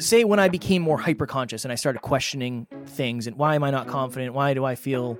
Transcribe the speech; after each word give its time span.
say 0.00 0.24
when 0.24 0.38
I 0.38 0.48
became 0.48 0.82
more 0.82 0.98
hyperconscious 0.98 1.64
and 1.64 1.72
I 1.72 1.74
started 1.76 2.00
questioning 2.00 2.66
things 2.86 3.26
and 3.26 3.36
why 3.36 3.54
am 3.54 3.62
I 3.62 3.70
not 3.70 3.86
confident? 3.86 4.34
Why 4.34 4.54
do 4.54 4.64
I 4.64 4.74
feel 4.74 5.18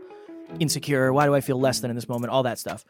insecure? 0.58 1.12
Why 1.12 1.26
do 1.26 1.34
I 1.34 1.40
feel 1.40 1.60
less 1.60 1.80
than 1.80 1.90
in 1.90 1.94
this 1.94 2.08
moment? 2.08 2.32
All 2.32 2.42
that 2.42 2.58
stuff. 2.58 2.84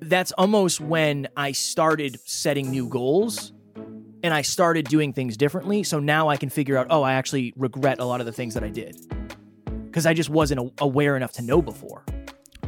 That's 0.00 0.32
almost 0.32 0.80
when 0.80 1.28
I 1.36 1.52
started 1.52 2.18
setting 2.24 2.70
new 2.70 2.88
goals 2.88 3.52
and 4.22 4.32
I 4.32 4.42
started 4.42 4.88
doing 4.88 5.12
things 5.12 5.36
differently. 5.36 5.82
So 5.82 6.00
now 6.00 6.28
I 6.28 6.36
can 6.36 6.48
figure 6.48 6.76
out, 6.76 6.86
oh, 6.90 7.02
I 7.02 7.14
actually 7.14 7.52
regret 7.56 8.00
a 8.00 8.04
lot 8.04 8.20
of 8.20 8.26
the 8.26 8.32
things 8.32 8.54
that 8.54 8.64
I 8.64 8.70
did 8.70 8.96
because 9.86 10.06
I 10.06 10.14
just 10.14 10.30
wasn't 10.30 10.72
aware 10.78 11.16
enough 11.16 11.32
to 11.32 11.42
know 11.42 11.62
before. 11.62 12.04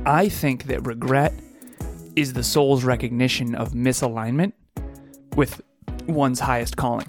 I 0.05 0.29
think 0.29 0.65
that 0.65 0.87
regret 0.87 1.35
is 2.15 2.33
the 2.33 2.45
soul's 2.45 2.85
recognition 2.85 3.55
of 3.55 3.73
misalignment 3.73 4.53
with 5.35 5.61
one's 6.07 6.41
highest 6.41 6.77
calling, 6.77 7.09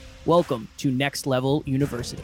Welcome 0.27 0.67
to 0.77 0.91
Next 0.91 1.25
Level 1.25 1.63
University. 1.65 2.21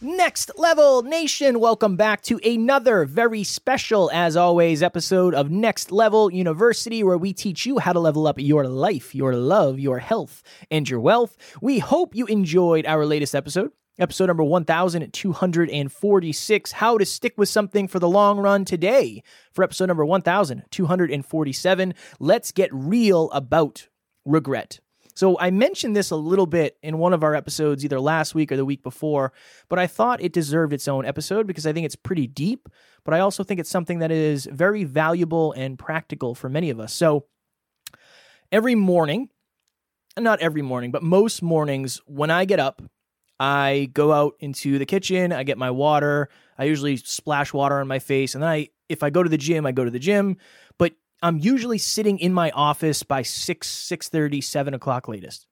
Next 0.00 0.52
Level 0.56 1.02
Nation, 1.02 1.58
welcome 1.58 1.96
back 1.96 2.22
to 2.22 2.38
another 2.48 3.04
very 3.04 3.42
special, 3.42 4.08
as 4.12 4.36
always, 4.36 4.80
episode 4.80 5.34
of 5.34 5.50
Next 5.50 5.90
Level 5.90 6.32
University, 6.32 7.02
where 7.02 7.18
we 7.18 7.32
teach 7.32 7.66
you 7.66 7.80
how 7.80 7.92
to 7.92 7.98
level 7.98 8.28
up 8.28 8.38
your 8.38 8.68
life, 8.68 9.12
your 9.12 9.34
love, 9.34 9.80
your 9.80 9.98
health, 9.98 10.44
and 10.70 10.88
your 10.88 11.00
wealth. 11.00 11.36
We 11.60 11.80
hope 11.80 12.14
you 12.14 12.26
enjoyed 12.26 12.86
our 12.86 13.04
latest 13.04 13.34
episode. 13.34 13.72
Episode 13.98 14.26
number 14.26 14.44
1246 14.44 16.72
How 16.72 16.96
to 16.96 17.04
Stick 17.04 17.34
with 17.36 17.48
Something 17.48 17.88
for 17.88 17.98
the 17.98 18.08
Long 18.08 18.38
Run 18.38 18.64
today. 18.64 19.24
For 19.52 19.64
episode 19.64 19.86
number 19.86 20.06
1247, 20.06 21.94
let's 22.20 22.52
get 22.52 22.70
real 22.72 23.32
about 23.32 23.88
regret. 24.24 24.78
So 25.14 25.38
I 25.38 25.50
mentioned 25.50 25.96
this 25.96 26.10
a 26.10 26.16
little 26.16 26.46
bit 26.46 26.76
in 26.82 26.98
one 26.98 27.12
of 27.12 27.22
our 27.22 27.34
episodes, 27.34 27.84
either 27.84 28.00
last 28.00 28.34
week 28.34 28.52
or 28.52 28.56
the 28.56 28.64
week 28.64 28.82
before, 28.82 29.32
but 29.68 29.78
I 29.78 29.86
thought 29.86 30.22
it 30.22 30.32
deserved 30.32 30.72
its 30.72 30.88
own 30.88 31.04
episode 31.04 31.46
because 31.46 31.66
I 31.66 31.72
think 31.72 31.86
it's 31.86 31.96
pretty 31.96 32.26
deep, 32.26 32.68
but 33.04 33.14
I 33.14 33.20
also 33.20 33.44
think 33.44 33.60
it's 33.60 33.70
something 33.70 33.98
that 34.00 34.10
is 34.10 34.46
very 34.50 34.84
valuable 34.84 35.52
and 35.52 35.78
practical 35.78 36.34
for 36.34 36.48
many 36.48 36.70
of 36.70 36.80
us. 36.80 36.94
So 36.94 37.26
every 38.52 38.74
morning, 38.74 39.28
not 40.18 40.40
every 40.40 40.62
morning, 40.62 40.90
but 40.90 41.02
most 41.02 41.42
mornings 41.42 42.00
when 42.06 42.30
I 42.30 42.44
get 42.44 42.60
up, 42.60 42.82
I 43.38 43.88
go 43.94 44.12
out 44.12 44.34
into 44.38 44.78
the 44.78 44.86
kitchen, 44.86 45.32
I 45.32 45.44
get 45.44 45.56
my 45.56 45.70
water, 45.70 46.28
I 46.58 46.64
usually 46.64 46.96
splash 46.96 47.54
water 47.54 47.80
on 47.80 47.88
my 47.88 47.98
face, 47.98 48.34
and 48.34 48.42
then 48.42 48.50
I 48.50 48.68
if 48.90 49.04
I 49.04 49.10
go 49.10 49.22
to 49.22 49.30
the 49.30 49.38
gym, 49.38 49.66
I 49.66 49.72
go 49.72 49.84
to 49.84 49.90
the 49.90 50.00
gym. 50.00 50.36
I'm 51.22 51.38
usually 51.38 51.78
sitting 51.78 52.18
in 52.18 52.32
my 52.32 52.50
office 52.50 53.02
by 53.02 53.22
6, 53.22 53.68
6.30, 53.68 54.42
7 54.42 54.74
o'clock 54.74 55.08
latest. 55.08 55.46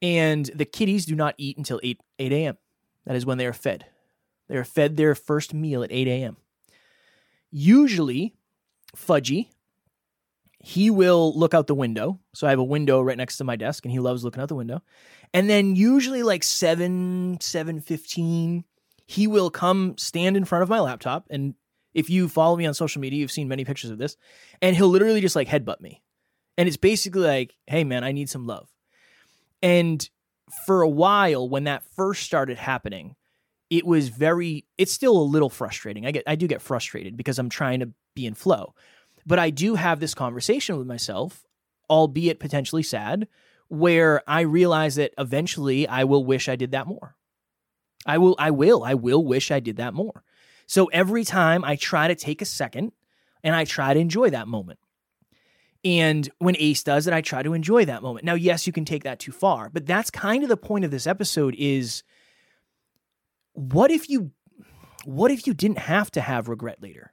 And 0.00 0.46
the 0.54 0.64
kitties 0.64 1.06
do 1.06 1.14
not 1.14 1.34
eat 1.38 1.56
until 1.56 1.80
8, 1.82 2.00
8 2.18 2.32
a.m. 2.32 2.58
That 3.06 3.16
is 3.16 3.24
when 3.24 3.38
they 3.38 3.46
are 3.46 3.52
fed. 3.52 3.86
They 4.48 4.56
are 4.56 4.64
fed 4.64 4.96
their 4.96 5.14
first 5.14 5.54
meal 5.54 5.82
at 5.82 5.92
8 5.92 6.08
a.m. 6.08 6.36
Usually, 7.50 8.34
Fudgy, 8.96 9.48
he 10.58 10.90
will 10.90 11.36
look 11.38 11.54
out 11.54 11.66
the 11.66 11.74
window. 11.74 12.20
So 12.34 12.46
I 12.46 12.50
have 12.50 12.58
a 12.58 12.64
window 12.64 13.00
right 13.00 13.16
next 13.16 13.36
to 13.38 13.44
my 13.44 13.56
desk, 13.56 13.84
and 13.84 13.92
he 13.92 13.98
loves 13.98 14.24
looking 14.24 14.42
out 14.42 14.48
the 14.48 14.54
window. 14.54 14.82
And 15.32 15.48
then 15.48 15.76
usually 15.76 16.22
like 16.22 16.42
7, 16.42 17.38
7.15, 17.38 18.64
he 19.06 19.26
will 19.26 19.50
come 19.50 19.96
stand 19.98 20.36
in 20.36 20.44
front 20.44 20.62
of 20.62 20.68
my 20.68 20.80
laptop 20.80 21.26
and 21.30 21.54
if 21.94 22.10
you 22.10 22.28
follow 22.28 22.56
me 22.56 22.66
on 22.66 22.74
social 22.74 23.00
media, 23.00 23.20
you've 23.20 23.30
seen 23.30 23.48
many 23.48 23.64
pictures 23.64 23.90
of 23.90 23.98
this. 23.98 24.16
And 24.60 24.76
he'll 24.76 24.88
literally 24.88 25.20
just 25.20 25.36
like 25.36 25.48
headbutt 25.48 25.80
me. 25.80 26.02
And 26.58 26.68
it's 26.68 26.76
basically 26.76 27.22
like, 27.22 27.54
hey, 27.66 27.84
man, 27.84 28.04
I 28.04 28.12
need 28.12 28.28
some 28.28 28.46
love. 28.46 28.68
And 29.62 30.08
for 30.66 30.82
a 30.82 30.88
while, 30.88 31.48
when 31.48 31.64
that 31.64 31.84
first 31.96 32.22
started 32.24 32.58
happening, 32.58 33.16
it 33.70 33.86
was 33.86 34.08
very, 34.08 34.66
it's 34.76 34.92
still 34.92 35.16
a 35.16 35.22
little 35.22 35.48
frustrating. 35.48 36.04
I 36.04 36.10
get, 36.10 36.24
I 36.26 36.34
do 36.34 36.46
get 36.46 36.60
frustrated 36.60 37.16
because 37.16 37.38
I'm 37.38 37.48
trying 37.48 37.80
to 37.80 37.90
be 38.14 38.26
in 38.26 38.34
flow. 38.34 38.74
But 39.24 39.38
I 39.38 39.50
do 39.50 39.76
have 39.76 40.00
this 40.00 40.14
conversation 40.14 40.76
with 40.76 40.86
myself, 40.86 41.46
albeit 41.88 42.40
potentially 42.40 42.82
sad, 42.82 43.28
where 43.68 44.22
I 44.26 44.40
realize 44.40 44.96
that 44.96 45.14
eventually 45.16 45.88
I 45.88 46.04
will 46.04 46.24
wish 46.24 46.48
I 46.48 46.56
did 46.56 46.72
that 46.72 46.86
more. 46.86 47.16
I 48.04 48.18
will, 48.18 48.36
I 48.38 48.50
will, 48.50 48.84
I 48.84 48.94
will 48.94 49.24
wish 49.24 49.50
I 49.50 49.60
did 49.60 49.76
that 49.76 49.94
more. 49.94 50.24
So 50.72 50.86
every 50.86 51.22
time 51.22 51.66
I 51.66 51.76
try 51.76 52.08
to 52.08 52.14
take 52.14 52.40
a 52.40 52.46
second 52.46 52.92
and 53.44 53.54
I 53.54 53.66
try 53.66 53.92
to 53.92 54.00
enjoy 54.00 54.30
that 54.30 54.48
moment. 54.48 54.78
And 55.84 56.26
when 56.38 56.56
Ace 56.58 56.82
does 56.82 57.06
it, 57.06 57.12
I 57.12 57.20
try 57.20 57.42
to 57.42 57.52
enjoy 57.52 57.84
that 57.84 58.02
moment. 58.02 58.24
Now, 58.24 58.36
yes, 58.36 58.66
you 58.66 58.72
can 58.72 58.86
take 58.86 59.04
that 59.04 59.18
too 59.18 59.32
far, 59.32 59.68
but 59.68 59.84
that's 59.84 60.10
kind 60.10 60.42
of 60.42 60.48
the 60.48 60.56
point 60.56 60.86
of 60.86 60.90
this 60.90 61.06
episode 61.06 61.54
is 61.58 62.02
what 63.52 63.90
if 63.90 64.08
you 64.08 64.30
what 65.04 65.30
if 65.30 65.46
you 65.46 65.52
didn't 65.52 65.76
have 65.76 66.10
to 66.12 66.22
have 66.22 66.48
regret 66.48 66.82
later? 66.82 67.12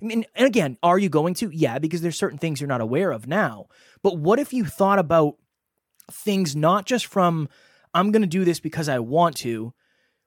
I 0.00 0.04
mean, 0.04 0.24
and 0.36 0.46
again, 0.46 0.78
are 0.84 1.00
you 1.00 1.08
going 1.08 1.34
to? 1.34 1.50
Yeah, 1.52 1.80
because 1.80 2.00
there's 2.00 2.16
certain 2.16 2.38
things 2.38 2.60
you're 2.60 2.68
not 2.68 2.80
aware 2.80 3.10
of 3.10 3.26
now. 3.26 3.66
But 4.04 4.18
what 4.18 4.38
if 4.38 4.52
you 4.52 4.66
thought 4.66 5.00
about 5.00 5.34
things 6.12 6.54
not 6.54 6.86
just 6.86 7.06
from 7.06 7.48
I'm 7.92 8.12
going 8.12 8.22
to 8.22 8.28
do 8.28 8.44
this 8.44 8.60
because 8.60 8.88
I 8.88 9.00
want 9.00 9.38
to, 9.38 9.74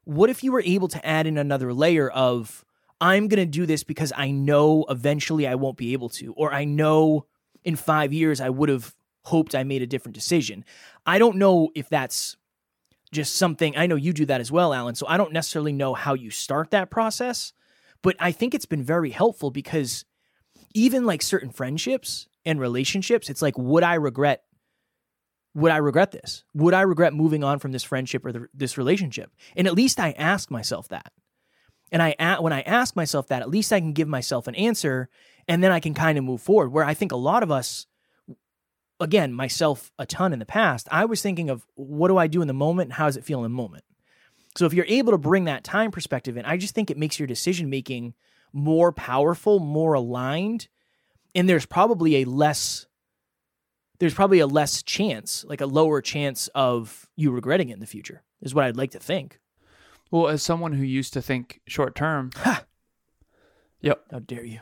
what 0.06 0.30
if 0.30 0.44
you 0.44 0.52
were 0.52 0.64
able 0.66 0.88
to 0.88 1.06
add 1.06 1.28
in 1.28 1.38
another 1.38 1.74
layer 1.74 2.10
of 2.10 2.64
I'm 3.02 3.28
going 3.28 3.40
to 3.40 3.46
do 3.46 3.66
this 3.66 3.84
because 3.84 4.14
I 4.16 4.32
know 4.32 4.86
eventually 4.90 5.48
I 5.48 5.56
won't 5.56 5.78
be 5.78 5.94
able 5.94 6.10
to, 6.10 6.34
or 6.34 6.54
I 6.54 6.64
know 6.64 7.26
in 7.64 7.76
five 7.76 8.14
years 8.14 8.40
I 8.40 8.50
would 8.50 8.70
have 8.70 8.96
hoped 9.24 9.56
I 9.56 9.64
made 9.64 9.82
a 9.82 9.88
different 9.88 10.16
decision. 10.16 10.64
I 11.06 11.20
don't 11.20 11.36
know 11.36 11.70
if 11.76 11.90
that's 11.90 12.38
just 13.12 13.36
something, 13.36 13.76
I 13.76 13.88
know 13.88 13.96
you 13.96 14.14
do 14.14 14.26
that 14.28 14.42
as 14.42 14.52
well, 14.52 14.74
Alan. 14.74 14.96
So 14.96 15.08
I 15.08 15.18
don't 15.18 15.34
necessarily 15.34 15.74
know 15.74 15.94
how 15.94 16.14
you 16.14 16.30
start 16.30 16.72
that 16.72 16.90
process, 16.90 17.54
but 18.02 18.16
I 18.20 18.32
think 18.32 18.54
it's 18.54 18.66
been 18.66 18.84
very 18.84 19.10
helpful 19.10 19.52
because 19.52 20.06
even 20.74 21.06
like 21.06 21.22
certain 21.22 21.50
friendships 21.50 22.28
and 22.46 22.60
relationships, 22.60 23.30
it's 23.30 23.42
like, 23.42 23.58
would 23.58 23.84
I 23.84 23.96
regret 23.96 24.44
would 25.56 25.72
I 25.72 25.78
regret 25.78 26.12
this? 26.12 26.44
Would 26.54 26.74
I 26.74 26.82
regret 26.82 27.14
moving 27.14 27.44
on 27.44 27.60
from 27.60 27.72
this 27.72 27.84
friendship 27.84 28.26
or 28.26 28.32
the, 28.32 28.48
this 28.54 28.78
relationship? 28.78 29.32
And 29.56 29.68
at 29.68 29.74
least 29.74 30.00
I 30.00 30.12
ask 30.12 30.52
myself 30.52 30.90
that. 30.90 31.12
And 31.92 32.04
I 32.04 32.40
when 32.40 32.52
I 32.52 32.62
ask 32.62 32.96
myself 32.96 33.28
that, 33.28 33.42
at 33.42 33.50
least 33.50 33.72
I 33.72 33.80
can 33.80 33.94
give 33.94 34.08
myself 34.08 34.48
an 34.48 34.56
answer, 34.56 35.10
and 35.48 35.64
then 35.64 35.72
I 35.72 35.80
can 35.80 35.94
kind 35.94 36.18
of 36.18 36.24
move 36.24 36.42
forward. 36.42 36.70
Where 36.70 36.84
I 36.84 36.94
think 36.94 37.12
a 37.12 37.18
lot 37.18 37.42
of 37.42 37.52
us, 37.52 37.86
again, 39.00 39.32
myself 39.32 39.92
a 39.98 40.06
ton 40.06 40.34
in 40.34 40.40
the 40.40 40.46
past, 40.46 40.90
I 40.92 41.06
was 41.06 41.22
thinking 41.22 41.50
of 41.50 41.66
what 41.76 42.10
do 42.10 42.18
I 42.18 42.28
do 42.28 42.42
in 42.42 42.48
the 42.48 42.54
moment, 42.54 42.94
how 42.94 43.06
does 43.06 43.18
it 43.18 43.24
feel 43.24 43.40
in 43.40 43.44
the 43.44 43.50
moment. 43.50 43.86
So 44.58 44.66
if 44.66 44.74
you're 44.74 44.86
able 44.88 45.12
to 45.12 45.18
bring 45.18 45.46
that 45.46 45.64
time 45.64 45.92
perspective 45.92 46.38
in, 46.38 46.46
I 46.46 46.58
just 46.58 46.76
think 46.76 46.90
it 46.90 46.98
makes 46.98 47.20
your 47.20 47.28
decision 47.28 47.70
making 47.70 48.14
more 48.52 48.92
powerful, 48.92 49.60
more 49.60 49.94
aligned, 49.94 50.68
and 51.34 51.48
there's 51.48 51.66
probably 51.66 52.18
a 52.18 52.26
less 52.26 52.88
there's 54.00 54.14
probably 54.14 54.40
a 54.40 54.48
less 54.48 54.84
chance, 54.84 55.46
like 55.48 55.62
a 55.62 55.66
lower 55.66 56.02
chance 56.02 56.48
of 56.56 57.08
you 57.16 57.32
regretting 57.32 57.70
it 57.70 57.74
in 57.74 57.80
the 57.80 57.86
future, 57.86 58.24
is 58.42 58.54
what 58.54 58.66
I'd 58.66 58.78
like 58.78 58.92
to 58.92 59.00
think. 59.00 59.40
Well, 60.12 60.28
as 60.28 60.44
someone 60.44 60.74
who 60.74 60.84
used 60.84 61.14
to 61.14 61.22
think 61.22 61.62
short 61.68 61.96
term, 61.96 62.32
Yep. 63.82 64.04
How 64.12 64.20
dare 64.20 64.44
you? 64.44 64.60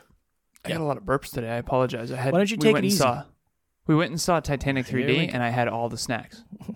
I 0.66 0.70
got 0.70 0.82
a 0.82 0.84
lot 0.84 0.98
of 0.98 1.04
burps 1.04 1.32
today. 1.32 1.50
I 1.50 1.56
apologize. 1.58 2.12
I 2.12 2.18
had. 2.18 2.34
Why 2.34 2.40
don't 2.40 2.50
you 2.52 2.58
we 2.60 2.64
take 2.64 2.78
it 2.78 2.86
easy? 2.86 2.98
Saw, 2.98 3.24
we 3.88 3.96
went 3.96 4.12
and 4.12 4.20
saw 4.20 4.40
Titanic 4.40 4.88
Here 4.88 5.00
3D, 5.00 5.34
and 5.34 5.44
I 5.44 5.50
had 5.50 5.68
all 5.68 5.90
the 5.90 5.98
snacks. 5.98 6.44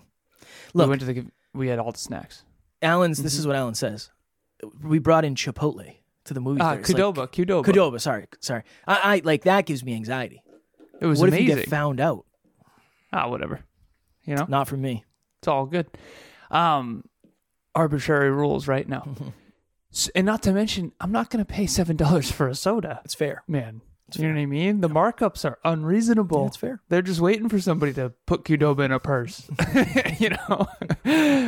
Look. 0.74 0.86
we 0.86 0.88
went 0.90 1.00
to 1.00 1.06
the. 1.06 1.26
We 1.54 1.68
had 1.68 1.78
all 1.78 1.92
the 1.92 1.98
snacks. 1.98 2.44
Alan's, 2.82 3.22
this 3.22 3.34
Mhm. 3.34 3.38
is 3.40 3.46
what 3.46 3.56
Alan 3.56 3.74
says. 3.74 4.10
We 4.82 4.98
brought 4.98 5.24
in 5.24 5.34
Chipotle 5.34 5.94
to 6.24 6.34
the 6.34 6.40
movie. 6.40 6.60
Ah. 6.60 6.74
It's 6.74 6.88
like- 6.92 6.98
Qdoba. 7.02 7.28
Qdoba, 7.64 8.00
sorry. 8.00 8.26
Sorry. 8.40 8.62
I, 8.86 9.16
I 9.16 9.20
like 9.24 9.42
that 9.44 9.66
gives 9.66 9.82
me 9.84 9.94
anxiety. 9.94 10.42
It 11.00 11.06
was 11.06 11.20
what 11.20 11.28
amazing. 11.28 11.44
if 11.48 11.50
you 11.56 11.62
get 11.62 11.70
found 11.70 12.00
out? 12.00 12.24
Ah, 13.12 13.28
whatever. 13.28 13.60
You 14.24 14.34
know, 14.34 14.46
Not 14.48 14.68
for 14.68 14.76
me. 14.76 15.04
it's 15.40 15.48
all 15.48 15.66
good. 15.66 15.86
Um, 16.50 17.04
arbitrary 17.74 18.30
rules, 18.30 18.66
right? 18.68 18.88
now, 18.88 19.06
and 20.14 20.26
not 20.26 20.42
to 20.42 20.52
mention, 20.52 20.92
I'm 21.00 21.12
not 21.12 21.30
going 21.30 21.44
to 21.44 21.50
pay 21.50 21.66
seven 21.66 21.96
dollars 21.96 22.30
for 22.30 22.48
a 22.48 22.54
soda, 22.54 23.00
It's 23.04 23.14
fair. 23.14 23.42
man. 23.48 23.80
You 24.14 24.26
know 24.28 24.34
what 24.34 24.40
I 24.40 24.46
mean? 24.46 24.80
The 24.80 24.88
markups 24.88 25.44
are 25.44 25.58
unreasonable. 25.66 26.44
That's 26.44 26.56
fair. 26.56 26.80
They're 26.88 27.02
just 27.02 27.20
waiting 27.20 27.50
for 27.50 27.60
somebody 27.60 27.92
to 27.92 28.14
put 28.24 28.42
Qdoba 28.44 28.86
in 28.86 28.92
a 28.92 28.98
purse, 28.98 29.46
you 30.18 30.30
know. 30.30 30.66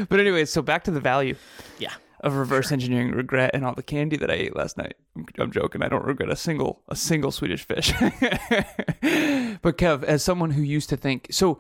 but 0.09 0.21
anyway, 0.21 0.45
so 0.45 0.61
back 0.61 0.85
to 0.85 0.91
the 0.91 1.01
value 1.01 1.37
Yeah. 1.79 1.93
Of 2.21 2.35
reverse 2.37 2.71
engineering 2.71 3.13
regret 3.13 3.53
and 3.55 3.65
all 3.65 3.75
the 3.75 3.83
candy 3.83 4.17
that 4.17 4.31
I 4.31 4.35
ate 4.35 4.57
last 4.57 4.77
night. 4.77 4.95
I'm, 5.17 5.27
I'm 5.39 5.51
joking. 5.51 5.83
I 5.83 5.89
don't 5.89 6.05
regret 6.05 6.31
a 6.31 6.37
single 6.37 6.83
a 6.89 6.97
single 6.97 7.33
Swedish 7.33 7.65
fish. 7.65 7.93
but 8.01 9.79
Kev, 9.79 10.03
as 10.05 10.23
someone 10.23 10.51
who 10.51 10.63
used 10.63 10.91
to 10.91 10.97
think 10.97 11.29
so, 11.31 11.59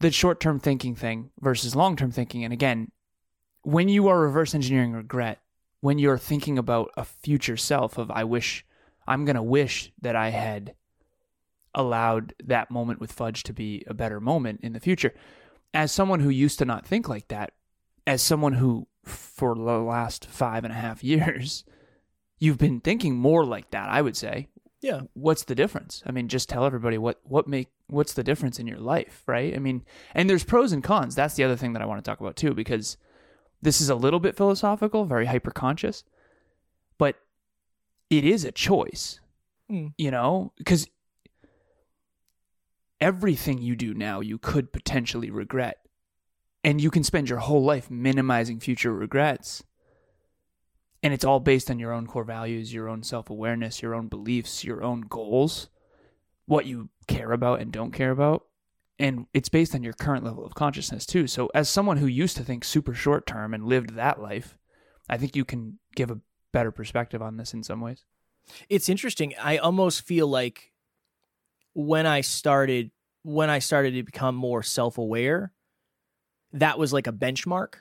the 0.00 0.10
short 0.10 0.40
term 0.40 0.58
thinking 0.58 0.94
thing 0.94 1.30
versus 1.40 1.76
long 1.76 1.96
term 1.96 2.10
thinking, 2.10 2.44
and 2.44 2.52
again, 2.52 2.90
when 3.62 3.88
you 3.88 4.08
are 4.08 4.20
reverse 4.20 4.54
engineering 4.54 4.92
regret, 4.92 5.40
when 5.80 5.98
you're 5.98 6.18
thinking 6.18 6.56
about 6.58 6.90
a 6.96 7.04
future 7.04 7.56
self 7.56 7.98
of 7.98 8.10
I 8.10 8.24
wish 8.24 8.64
I'm 9.06 9.26
gonna 9.26 9.42
wish 9.42 9.92
that 10.00 10.16
I 10.16 10.30
had 10.30 10.74
allowed 11.74 12.34
that 12.42 12.70
moment 12.70 13.00
with 13.00 13.12
Fudge 13.12 13.42
to 13.42 13.52
be 13.52 13.84
a 13.86 13.94
better 13.94 14.20
moment 14.20 14.60
in 14.62 14.72
the 14.72 14.80
future. 14.80 15.12
As 15.74 15.92
someone 15.92 16.20
who 16.20 16.30
used 16.30 16.58
to 16.60 16.64
not 16.64 16.86
think 16.86 17.08
like 17.08 17.28
that, 17.28 17.52
as 18.06 18.22
someone 18.22 18.54
who 18.54 18.86
for 19.06 19.54
the 19.54 19.78
last 19.78 20.26
five 20.26 20.64
and 20.64 20.72
a 20.72 20.76
half 20.76 21.02
years, 21.04 21.64
you've 22.38 22.58
been 22.58 22.80
thinking 22.80 23.16
more 23.16 23.44
like 23.44 23.70
that, 23.70 23.88
I 23.88 24.02
would 24.02 24.16
say. 24.16 24.48
Yeah. 24.80 25.02
What's 25.14 25.44
the 25.44 25.54
difference? 25.54 26.02
I 26.04 26.12
mean, 26.12 26.28
just 26.28 26.48
tell 26.48 26.66
everybody 26.66 26.98
what 26.98 27.20
what 27.24 27.48
make 27.48 27.68
what's 27.86 28.12
the 28.12 28.22
difference 28.24 28.58
in 28.58 28.66
your 28.66 28.78
life, 28.78 29.22
right? 29.26 29.54
I 29.54 29.58
mean, 29.58 29.84
and 30.14 30.28
there's 30.28 30.44
pros 30.44 30.72
and 30.72 30.84
cons. 30.84 31.14
That's 31.14 31.34
the 31.34 31.44
other 31.44 31.56
thing 31.56 31.72
that 31.72 31.82
I 31.82 31.86
want 31.86 32.04
to 32.04 32.08
talk 32.10 32.20
about 32.20 32.36
too, 32.36 32.52
because 32.54 32.98
this 33.62 33.80
is 33.80 33.88
a 33.88 33.94
little 33.94 34.20
bit 34.20 34.36
philosophical, 34.36 35.06
very 35.06 35.24
hyper 35.26 35.50
conscious, 35.50 36.04
but 36.98 37.16
it 38.10 38.24
is 38.24 38.44
a 38.44 38.52
choice, 38.52 39.20
Mm. 39.70 39.94
you 39.96 40.10
know, 40.10 40.52
because 40.58 40.86
everything 43.00 43.60
you 43.62 43.76
do 43.76 43.94
now 43.94 44.20
you 44.20 44.38
could 44.38 44.72
potentially 44.72 45.30
regret 45.30 45.78
and 46.64 46.80
you 46.80 46.90
can 46.90 47.04
spend 47.04 47.28
your 47.28 47.38
whole 47.38 47.62
life 47.62 47.90
minimizing 47.90 48.58
future 48.58 48.92
regrets. 48.92 49.62
And 51.02 51.12
it's 51.12 51.24
all 51.24 51.38
based 51.38 51.70
on 51.70 51.78
your 51.78 51.92
own 51.92 52.06
core 52.06 52.24
values 52.24 52.72
your 52.72 52.88
own 52.88 53.02
self-awareness 53.02 53.82
your 53.82 53.94
own 53.94 54.08
beliefs 54.08 54.64
your 54.64 54.82
own 54.82 55.02
goals 55.02 55.68
what 56.46 56.64
you 56.64 56.88
care 57.06 57.32
about 57.32 57.60
and 57.60 57.70
don't 57.70 57.92
care 57.92 58.10
about. 58.10 58.46
And 58.98 59.26
it's 59.34 59.50
based 59.50 59.74
on 59.74 59.82
your 59.82 59.92
current 59.92 60.24
level 60.24 60.46
of 60.46 60.54
consciousness 60.54 61.04
too. 61.04 61.26
So 61.26 61.50
as 61.54 61.68
someone 61.68 61.98
who 61.98 62.06
used 62.06 62.36
to 62.38 62.44
think 62.44 62.64
super 62.64 62.94
short 62.94 63.26
term 63.26 63.52
and 63.52 63.66
lived 63.66 63.96
that 63.96 64.20
life 64.20 64.56
i 65.08 65.18
think 65.18 65.36
you 65.36 65.44
can 65.44 65.78
give 65.94 66.10
a 66.10 66.20
better 66.54 66.70
perspective 66.70 67.20
on 67.20 67.36
this 67.36 67.52
in 67.52 67.62
some 67.62 67.82
ways. 67.82 68.04
It's 68.70 68.88
interesting. 68.88 69.34
I 69.38 69.58
almost 69.58 70.02
feel 70.02 70.26
like 70.26 70.72
when 71.74 72.06
I 72.06 72.22
started 72.22 72.90
when 73.22 73.50
I 73.50 73.58
started 73.58 73.92
to 73.94 74.02
become 74.02 74.34
more 74.34 74.62
self-aware, 74.62 75.52
that 76.54 76.78
was 76.78 76.92
like 76.92 77.06
a 77.06 77.12
benchmark. 77.12 77.74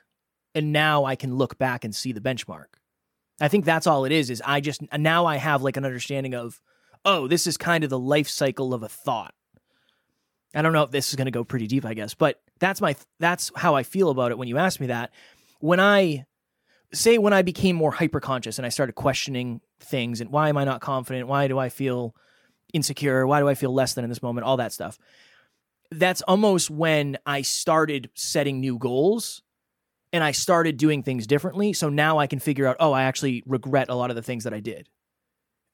And 0.55 0.71
now 0.71 1.05
I 1.05 1.15
can 1.15 1.35
look 1.35 1.57
back 1.57 1.83
and 1.83 1.95
see 1.95 2.11
the 2.11 2.21
benchmark. 2.21 2.65
I 3.41 3.47
think 3.47 3.65
that's 3.65 3.87
all 3.87 4.05
it 4.05 4.11
is 4.11 4.29
is 4.29 4.41
I 4.45 4.59
just 4.59 4.81
now 4.97 5.25
I 5.25 5.37
have 5.37 5.63
like 5.63 5.77
an 5.77 5.85
understanding 5.85 6.35
of 6.35 6.61
oh, 7.05 7.27
this 7.27 7.47
is 7.47 7.57
kind 7.57 7.83
of 7.83 7.89
the 7.89 7.99
life 7.99 8.29
cycle 8.29 8.73
of 8.73 8.83
a 8.83 8.89
thought. 8.89 9.33
I 10.55 10.61
don't 10.61 10.73
know 10.73 10.83
if 10.83 10.91
this 10.91 11.09
is 11.09 11.15
going 11.15 11.25
to 11.25 11.31
go 11.31 11.43
pretty 11.43 11.67
deep, 11.67 11.85
I 11.85 11.93
guess, 11.93 12.13
but 12.13 12.39
that's 12.59 12.79
my 12.79 12.95
that's 13.19 13.51
how 13.55 13.75
I 13.75 13.83
feel 13.83 14.09
about 14.09 14.31
it 14.31 14.37
when 14.37 14.47
you 14.47 14.57
ask 14.57 14.79
me 14.79 14.87
that. 14.87 15.11
When 15.59 15.79
I 15.79 16.25
say 16.93 17.17
when 17.17 17.33
I 17.33 17.41
became 17.41 17.75
more 17.75 17.91
hyper 17.91 18.19
conscious 18.19 18.59
and 18.59 18.65
I 18.65 18.69
started 18.69 18.93
questioning 18.93 19.61
things 19.79 20.21
and 20.21 20.31
why 20.31 20.49
am 20.49 20.57
I 20.57 20.63
not 20.63 20.81
confident? 20.81 21.27
Why 21.27 21.47
do 21.47 21.57
I 21.57 21.69
feel 21.69 22.15
insecure? 22.71 23.25
Why 23.25 23.39
do 23.39 23.47
I 23.47 23.55
feel 23.55 23.73
less 23.73 23.93
than 23.95 24.03
in 24.03 24.09
this 24.09 24.21
moment? 24.21 24.45
All 24.45 24.57
that 24.57 24.71
stuff. 24.71 24.99
That's 25.99 26.21
almost 26.23 26.69
when 26.69 27.17
I 27.25 27.41
started 27.41 28.09
setting 28.15 28.59
new 28.59 28.77
goals 28.77 29.41
and 30.11 30.23
I 30.23 30.31
started 30.31 30.77
doing 30.77 31.03
things 31.03 31.25
differently. 31.27 31.73
So 31.73 31.89
now 31.89 32.19
I 32.19 32.27
can 32.27 32.39
figure 32.39 32.67
out, 32.67 32.77
oh, 32.79 32.91
I 32.93 33.03
actually 33.03 33.43
regret 33.45 33.89
a 33.89 33.95
lot 33.95 34.09
of 34.09 34.15
the 34.15 34.21
things 34.21 34.43
that 34.43 34.53
I 34.53 34.59
did 34.59 34.89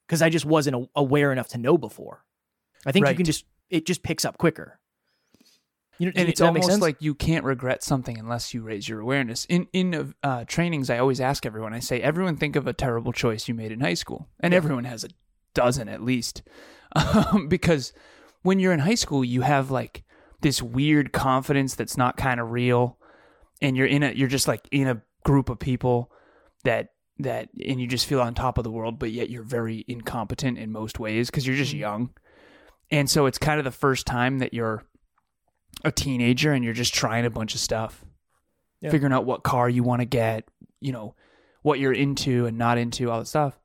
because 0.07 0.21
I 0.21 0.29
just 0.29 0.45
wasn't 0.45 0.89
aware 0.95 1.31
enough 1.31 1.49
to 1.49 1.57
know 1.57 1.77
before. 1.77 2.25
I 2.85 2.91
think 2.91 3.07
you 3.07 3.15
can 3.15 3.25
just, 3.25 3.45
it 3.69 3.85
just 3.85 4.01
picks 4.01 4.25
up 4.25 4.37
quicker. 4.37 4.79
You 5.99 6.05
know, 6.05 6.13
and 6.15 6.29
it's 6.29 6.39
almost 6.39 6.79
like 6.79 6.95
you 7.01 7.13
can't 7.13 7.43
regret 7.43 7.83
something 7.83 8.17
unless 8.17 8.53
you 8.53 8.61
raise 8.61 8.87
your 8.87 9.01
awareness. 9.01 9.43
In 9.45 9.67
in 9.73 10.13
uh, 10.23 10.45
trainings, 10.45 10.89
I 10.89 10.97
always 10.97 11.19
ask 11.19 11.45
everyone. 11.45 11.73
I 11.73 11.79
say, 11.79 12.01
everyone 12.01 12.37
think 12.37 12.55
of 12.55 12.67
a 12.67 12.73
terrible 12.73 13.11
choice 13.11 13.49
you 13.49 13.53
made 13.53 13.73
in 13.73 13.81
high 13.81 13.95
school, 13.95 14.29
and 14.39 14.53
everyone 14.53 14.85
has 14.85 15.03
a 15.03 15.09
dozen 15.53 15.89
at 15.89 16.01
least, 16.01 16.41
um, 16.95 17.49
because 17.49 17.91
when 18.43 18.59
you're 18.59 18.71
in 18.71 18.79
high 18.79 18.95
school, 18.95 19.25
you 19.25 19.41
have 19.41 19.71
like 19.71 20.05
this 20.41 20.61
weird 20.61 21.11
confidence 21.11 21.75
that's 21.75 21.97
not 21.97 22.17
kind 22.17 22.39
of 22.39 22.51
real, 22.51 22.97
and 23.61 23.75
you're 23.75 23.87
in 23.87 24.03
a 24.03 24.11
you're 24.11 24.27
just 24.27 24.47
like 24.47 24.67
in 24.71 24.87
a 24.87 25.01
group 25.23 25.49
of 25.49 25.59
people 25.59 26.11
that 26.63 26.93
that 27.19 27.49
and 27.53 27.81
you 27.81 27.87
just 27.87 28.05
feel 28.05 28.21
on 28.21 28.33
top 28.33 28.57
of 28.57 28.63
the 28.63 28.71
world, 28.71 28.99
but 28.99 29.11
yet 29.11 29.29
you're 29.29 29.43
very 29.43 29.83
incompetent 29.87 30.57
in 30.57 30.71
most 30.71 30.99
ways 30.99 31.29
because 31.29 31.45
you're 31.45 31.55
just 31.55 31.71
mm-hmm. 31.71 31.81
young, 31.81 32.09
and 32.91 33.09
so 33.09 33.25
it's 33.25 33.37
kind 33.37 33.59
of 33.59 33.65
the 33.65 33.71
first 33.71 34.05
time 34.05 34.39
that 34.39 34.53
you're 34.53 34.83
a 35.83 35.91
teenager 35.91 36.51
and 36.51 36.63
you're 36.63 36.73
just 36.73 36.93
trying 36.93 37.25
a 37.25 37.29
bunch 37.29 37.53
of 37.53 37.59
stuff, 37.61 38.03
Yeah. 38.81 38.91
figuring 38.91 39.13
out 39.13 39.25
what 39.25 39.43
car 39.43 39.69
you 39.69 39.83
want 39.83 40.01
to 40.01 40.05
get, 40.05 40.47
you 40.81 40.91
know, 40.91 41.15
what 41.61 41.79
you're 41.79 41.93
into 41.93 42.45
and 42.45 42.57
not 42.57 42.77
into, 42.77 43.09
all 43.09 43.19
that 43.19 43.27
stuff. 43.27 43.59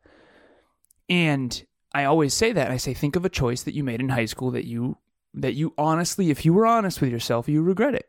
And 1.09 1.65
I 1.93 2.05
always 2.05 2.35
say 2.35 2.53
that. 2.53 2.71
I 2.71 2.77
say, 2.77 2.95
think 2.95 3.17
of 3.17 3.25
a 3.25 3.29
choice 3.29 3.63
that 3.63 3.75
you 3.75 3.85
made 3.85 4.01
in 4.01 4.11
high 4.11 4.25
school 4.27 4.51
that 4.53 4.67
you 4.67 4.97
that 5.35 5.55
you 5.55 5.75
honestly, 5.77 6.31
if 6.31 6.45
you 6.45 6.53
were 6.55 6.67
honest 6.67 7.01
with 7.01 7.11
yourself, 7.11 7.49
you 7.49 7.63
regret 7.63 7.95
it. 7.95 8.09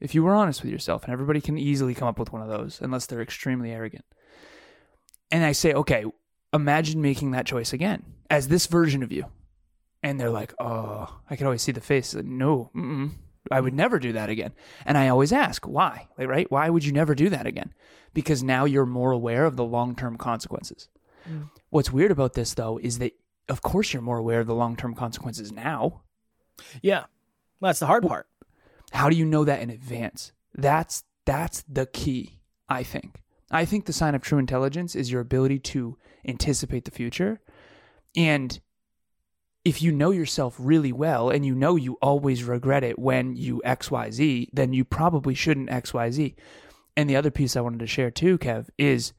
If 0.00 0.14
you 0.14 0.22
were 0.22 0.34
honest 0.34 0.62
with 0.62 0.72
yourself, 0.72 1.04
and 1.04 1.12
everybody 1.12 1.40
can 1.40 1.58
easily 1.58 1.94
come 1.94 2.08
up 2.08 2.18
with 2.18 2.32
one 2.32 2.42
of 2.42 2.48
those 2.48 2.80
unless 2.80 3.06
they're 3.06 3.20
extremely 3.20 3.70
arrogant. 3.70 4.04
And 5.30 5.44
I 5.44 5.52
say, 5.52 5.72
okay, 5.74 6.04
imagine 6.52 7.02
making 7.02 7.32
that 7.32 7.46
choice 7.46 7.72
again 7.72 8.04
as 8.28 8.48
this 8.48 8.66
version 8.66 9.02
of 9.02 9.12
you. 9.12 9.26
And 10.02 10.18
they're 10.18 10.30
like, 10.30 10.54
oh, 10.58 11.20
I 11.28 11.36
can 11.36 11.46
always 11.46 11.62
see 11.62 11.72
the 11.72 11.80
face. 11.80 12.14
Like, 12.14 12.24
no, 12.24 12.70
mm-mm, 12.74 13.12
I 13.50 13.60
would 13.60 13.74
never 13.74 13.98
do 13.98 14.12
that 14.12 14.30
again. 14.30 14.52
And 14.86 14.96
I 14.96 15.08
always 15.08 15.32
ask, 15.32 15.66
why? 15.66 16.08
Like, 16.16 16.28
right? 16.28 16.50
Why 16.50 16.70
would 16.70 16.84
you 16.84 16.92
never 16.92 17.14
do 17.14 17.28
that 17.28 17.46
again? 17.46 17.74
Because 18.14 18.42
now 18.42 18.64
you're 18.64 18.86
more 18.86 19.12
aware 19.12 19.44
of 19.44 19.56
the 19.56 19.64
long 19.64 19.94
term 19.94 20.16
consequences. 20.16 20.88
Mm. 21.28 21.50
What's 21.68 21.92
weird 21.92 22.10
about 22.10 22.32
this, 22.32 22.54
though, 22.54 22.78
is 22.78 22.98
that, 22.98 23.12
of 23.48 23.60
course, 23.60 23.92
you're 23.92 24.02
more 24.02 24.18
aware 24.18 24.40
of 24.40 24.46
the 24.46 24.54
long 24.54 24.76
term 24.76 24.94
consequences 24.94 25.52
now. 25.52 26.02
Yeah. 26.82 27.04
Well, 27.60 27.68
that's 27.68 27.80
the 27.80 27.86
hard 27.86 28.06
part. 28.06 28.26
How 28.92 29.08
do 29.08 29.16
you 29.16 29.24
know 29.24 29.44
that 29.44 29.60
in 29.60 29.70
advance? 29.70 30.32
That's 30.54 31.04
that's 31.24 31.62
the 31.68 31.86
key, 31.86 32.40
I 32.68 32.82
think. 32.82 33.22
I 33.50 33.64
think 33.64 33.84
the 33.84 33.92
sign 33.92 34.14
of 34.14 34.22
true 34.22 34.38
intelligence 34.38 34.94
is 34.94 35.10
your 35.10 35.20
ability 35.20 35.58
to 35.58 35.96
anticipate 36.26 36.84
the 36.84 36.90
future. 36.90 37.40
And 38.16 38.58
if 39.64 39.82
you 39.82 39.92
know 39.92 40.10
yourself 40.10 40.56
really 40.58 40.92
well 40.92 41.30
and 41.30 41.44
you 41.44 41.54
know 41.54 41.76
you 41.76 41.98
always 42.00 42.44
regret 42.44 42.84
it 42.84 42.98
when 42.98 43.36
you 43.36 43.60
XYZ, 43.64 44.48
then 44.52 44.72
you 44.72 44.84
probably 44.84 45.34
shouldn't 45.34 45.70
XYZ. 45.70 46.34
And 46.96 47.10
the 47.10 47.16
other 47.16 47.30
piece 47.30 47.56
I 47.56 47.60
wanted 47.60 47.80
to 47.80 47.86
share 47.86 48.10
too, 48.10 48.38
Kev, 48.38 48.68
is 48.78 49.12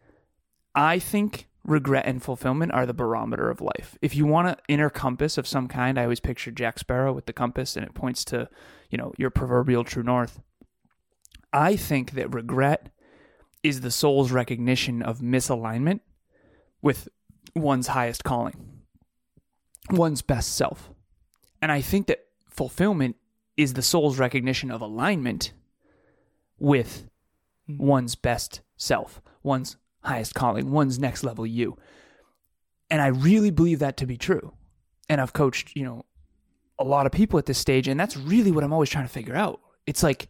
I 0.74 1.00
think 1.00 1.48
regret 1.64 2.06
and 2.06 2.22
fulfillment 2.24 2.72
are 2.72 2.86
the 2.86 2.94
barometer 2.94 3.50
of 3.50 3.62
life. 3.62 3.98
If 4.02 4.16
you 4.16 4.26
want 4.26 4.48
an 4.48 4.56
inner 4.68 4.90
compass 4.90 5.38
of 5.38 5.48
some 5.48 5.68
kind, 5.68 6.00
I 6.00 6.04
always 6.04 6.20
picture 6.20 6.52
Jack 6.52 6.80
Sparrow 6.80 7.14
with 7.14 7.26
the 7.26 7.34
compass 7.34 7.76
and 7.76 7.86
it 7.86 7.94
points 7.94 8.26
to, 8.26 8.50
you 8.90 8.98
know, 8.98 9.14
your 9.18 9.30
proverbial 9.30 9.84
true 9.84 10.04
north. 10.04 10.42
I 11.54 11.76
think 11.76 12.12
that 12.12 12.34
regret 12.34 12.90
is 13.64 13.82
the 13.82 13.92
soul's 13.92 14.32
recognition 14.32 15.02
of 15.02 15.20
misalignment 15.20 16.00
with 16.82 17.08
one's 17.56 17.88
highest 17.88 18.24
calling, 18.24 18.82
one's 19.90 20.22
best 20.22 20.56
self. 20.56 20.90
And 21.62 21.72
I 21.72 21.82
think 21.82 22.08
that 22.08 22.26
fulfillment 22.50 23.18
is 23.56 23.74
the 23.74 23.82
soul's 23.84 24.18
recognition 24.18 24.72
of 24.72 24.82
alignment 24.82 25.54
with 26.58 27.08
hmm. 27.68 27.78
one's 27.78 28.16
best 28.16 28.62
self, 28.78 29.22
one's 29.44 29.78
highest 30.04 30.34
calling, 30.34 30.72
one's 30.72 31.00
next 31.00 31.24
level 31.24 31.46
you. 31.46 31.78
And 32.90 33.02
I 33.02 33.08
really 33.08 33.52
believe 33.52 33.80
that 33.80 33.98
to 33.98 34.06
be 34.06 34.18
true. 34.18 34.54
And 35.10 35.22
I've 35.22 35.34
coached, 35.34 35.72
you 35.76 35.84
know, 35.84 36.06
a 36.80 36.84
lot 36.84 37.06
of 37.06 37.12
people 37.12 37.38
at 37.38 37.46
this 37.46 37.58
stage, 37.58 37.88
and 37.88 38.00
that's 38.00 38.18
really 38.18 38.52
what 38.52 38.64
I'm 38.64 38.74
always 38.74 38.90
trying 38.90 39.06
to 39.06 39.14
figure 39.14 39.36
out. 39.36 39.62
It's 39.86 40.04
like, 40.04 40.30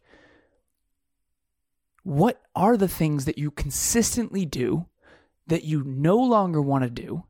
what 2.03 2.41
are 2.55 2.77
the 2.77 2.87
things 2.87 3.25
that 3.25 3.37
you 3.37 3.51
consistently 3.51 4.45
do 4.45 4.87
that 5.47 5.63
you 5.63 5.83
no 5.83 6.17
longer 6.17 6.61
want 6.61 6.83
to 6.83 6.89
do, 6.89 7.23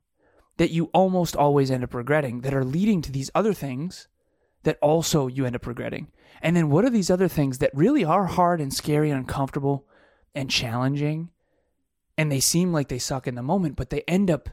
that 0.56 0.70
you 0.70 0.86
almost 0.92 1.36
always 1.36 1.70
end 1.70 1.84
up 1.84 1.94
regretting, 1.94 2.40
that 2.40 2.54
are 2.54 2.64
leading 2.64 3.02
to 3.02 3.12
these 3.12 3.30
other 3.34 3.52
things 3.52 4.08
that 4.64 4.78
also 4.80 5.26
you 5.26 5.44
end 5.44 5.56
up 5.56 5.66
regretting? 5.66 6.08
And 6.40 6.56
then 6.56 6.70
what 6.70 6.84
are 6.84 6.90
these 6.90 7.10
other 7.10 7.28
things 7.28 7.58
that 7.58 7.70
really 7.74 8.04
are 8.04 8.26
hard 8.26 8.60
and 8.60 8.72
scary 8.72 9.10
and 9.10 9.18
uncomfortable 9.18 9.86
and 10.34 10.50
challenging? 10.50 11.30
And 12.22 12.30
they 12.30 12.38
seem 12.38 12.72
like 12.72 12.86
they 12.86 13.00
suck 13.00 13.26
in 13.26 13.34
the 13.34 13.42
moment, 13.42 13.74
but 13.74 13.90
they 13.90 14.02
end 14.02 14.30
up 14.30 14.48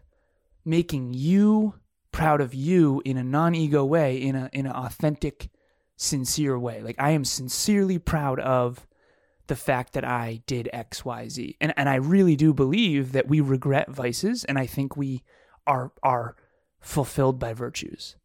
making 0.65 1.13
you 1.13 1.75
proud 2.11 2.41
of 2.41 2.55
you 2.55 2.99
in 3.05 3.15
a 3.15 3.23
non-ego 3.23 3.85
way, 3.85 4.17
in 4.17 4.35
a 4.35 4.49
in 4.51 4.65
an 4.65 4.71
authentic, 4.71 5.51
sincere 5.95 6.57
way. 6.57 6.81
Like 6.81 6.95
I 6.97 7.11
am 7.11 7.23
sincerely 7.23 7.99
proud 7.99 8.39
of 8.39 8.87
the 9.45 9.55
fact 9.55 9.93
that 9.93 10.03
I 10.03 10.41
did 10.47 10.67
X, 10.73 11.05
Y, 11.05 11.27
Z. 11.29 11.57
And 11.61 11.71
and 11.77 11.87
I 11.87 11.97
really 11.97 12.35
do 12.35 12.55
believe 12.55 13.11
that 13.11 13.27
we 13.27 13.39
regret 13.39 13.91
vices 13.91 14.43
and 14.45 14.57
I 14.57 14.65
think 14.65 14.97
we 14.97 15.21
are 15.67 15.91
are 16.01 16.37
fulfilled 16.79 17.37
by 17.37 17.53
virtues. 17.53 18.15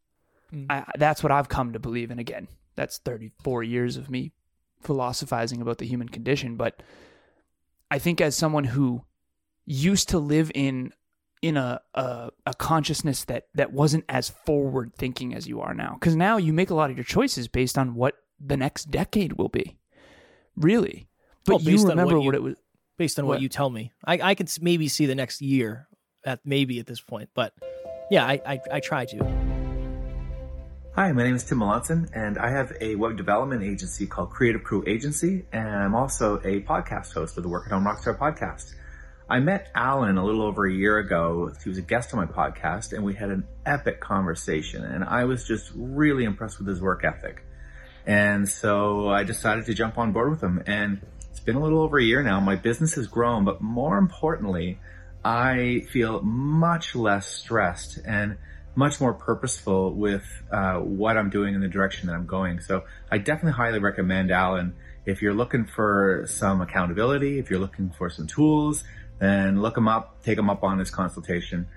Mm. 0.51 0.65
I, 0.71 0.85
that's 0.97 1.21
what 1.21 1.31
I've 1.31 1.49
come 1.49 1.71
to 1.73 1.79
believe. 1.79 2.09
And 2.09 2.19
again, 2.19 2.47
that's 2.75 2.97
34 2.97 3.61
years 3.61 3.95
of 3.95 4.09
me 4.09 4.31
philosophizing 4.81 5.61
about 5.61 5.77
the 5.77 5.85
human 5.85 6.09
condition. 6.09 6.55
But 6.55 6.81
I 7.91 7.99
think 7.99 8.19
as 8.21 8.35
someone 8.35 8.63
who 8.63 9.05
used 9.65 10.09
to 10.09 10.19
live 10.19 10.51
in 10.55 10.91
in 11.41 11.57
a, 11.57 11.79
a, 11.93 12.29
a 12.45 12.53
consciousness 12.55 13.25
that 13.25 13.47
that 13.53 13.71
wasn't 13.71 14.03
as 14.09 14.29
forward 14.29 14.93
thinking 14.95 15.33
as 15.35 15.47
you 15.47 15.61
are 15.61 15.73
now, 15.73 15.95
because 15.99 16.15
now 16.15 16.37
you 16.37 16.53
make 16.53 16.69
a 16.69 16.75
lot 16.75 16.89
of 16.89 16.97
your 16.97 17.03
choices 17.03 17.47
based 17.47 17.77
on 17.77 17.95
what 17.95 18.15
the 18.39 18.57
next 18.57 18.85
decade 18.91 19.33
will 19.33 19.49
be, 19.49 19.77
really. 20.55 21.07
But 21.45 21.55
Well, 21.55 21.61
you 21.61 21.87
remember 21.87 22.17
what 22.17 22.25
what, 22.25 22.35
it 22.35 22.41
was. 22.43 22.55
based 22.97 23.19
on 23.19 23.25
What? 23.27 23.35
what 23.35 23.41
you 23.41 23.49
tell 23.49 23.69
me. 23.69 23.91
I, 24.03 24.19
I 24.31 24.35
could 24.35 24.49
maybe 24.61 24.87
see 24.87 25.05
the 25.05 25.15
next 25.15 25.41
year 25.41 25.87
at 26.25 26.39
maybe 26.45 26.79
at 26.79 26.87
this 26.87 27.01
point, 27.01 27.29
but 27.35 27.53
yeah, 28.09 28.25
I, 28.25 28.41
I, 28.45 28.59
I 28.73 28.79
try 28.79 29.05
to. 29.05 29.45
Hi, 30.95 31.11
my 31.11 31.23
name 31.23 31.35
is 31.35 31.43
Tim 31.43 31.59
Melanson, 31.59 32.09
and 32.13 32.37
I 32.37 32.49
have 32.49 32.71
a 32.79 32.95
web 32.95 33.17
development 33.17 33.63
agency 33.63 34.07
called 34.07 34.29
Creative 34.31 34.63
Crew 34.63 34.83
Agency, 34.87 35.45
and 35.51 35.67
I'm 35.67 35.93
also 35.93 36.37
a 36.37 36.61
podcast 36.61 37.13
host 37.13 37.35
of 37.37 37.43
the 37.43 37.49
Work 37.49 37.65
at 37.65 37.73
Home 37.73 37.83
Rockstar 37.83 38.17
podcast. 38.17 38.73
I 39.27 39.39
met 39.39 39.71
Alan 39.73 40.17
a 40.17 40.25
little 40.25 40.43
over 40.43 40.67
a 40.67 40.71
year 40.71 40.99
ago. 40.99 41.51
He 41.63 41.69
was 41.69 41.79
a 41.79 41.81
guest 41.81 42.13
on 42.13 42.19
my 42.19 42.31
podcast, 42.31 42.93
and 42.93 43.03
we 43.03 43.15
had 43.15 43.31
an 43.31 43.47
epic 43.65 43.99
conversation, 43.99 44.83
and 44.83 45.03
I 45.03 45.23
was 45.25 45.47
just 45.47 45.71
really 45.75 46.25
impressed 46.25 46.59
with 46.59 46.67
his 46.67 46.79
work 46.79 47.03
ethic. 47.03 47.43
And 48.05 48.47
so 48.47 49.09
I 49.09 49.23
decided 49.23 49.65
to 49.65 49.73
jump 49.73 49.97
on 49.97 50.11
board 50.11 50.29
with 50.29 50.43
him, 50.43 50.61
and 50.67 51.01
it's 51.31 51.39
been 51.39 51.55
a 51.55 51.59
little 51.59 51.81
over 51.81 51.97
a 51.97 52.03
year 52.03 52.21
now. 52.21 52.39
My 52.39 52.55
business 52.55 52.93
has 52.95 53.07
grown, 53.07 53.45
but 53.45 53.61
more 53.61 53.97
importantly, 53.97 54.77
I 55.23 55.87
feel 55.91 56.21
much 56.21 56.93
less 56.93 57.25
stressed 57.25 57.97
and 58.05 58.37
much 58.75 59.01
more 59.01 59.13
purposeful 59.13 59.91
with 59.91 60.23
uh, 60.51 60.75
what 60.75 61.17
I'm 61.17 61.31
doing 61.31 61.55
and 61.55 61.63
the 61.63 61.67
direction 61.67 62.07
that 62.07 62.13
I'm 62.13 62.27
going. 62.27 62.59
So 62.59 62.83
I 63.09 63.17
definitely 63.17 63.53
highly 63.53 63.79
recommend 63.79 64.29
Alan. 64.29 64.75
If 65.05 65.23
you're 65.23 65.33
looking 65.33 65.65
for 65.65 66.25
some 66.27 66.61
accountability, 66.61 67.39
if 67.39 67.49
you're 67.49 67.59
looking 67.59 67.89
for 67.97 68.09
some 68.09 68.27
tools, 68.27 68.83
then 69.19 69.61
look 69.61 69.77
him 69.77 69.87
up, 69.87 70.21
take 70.23 70.37
him 70.37 70.49
up 70.49 70.63
on 70.63 70.79
his 70.79 70.89
consultation. 70.91 71.67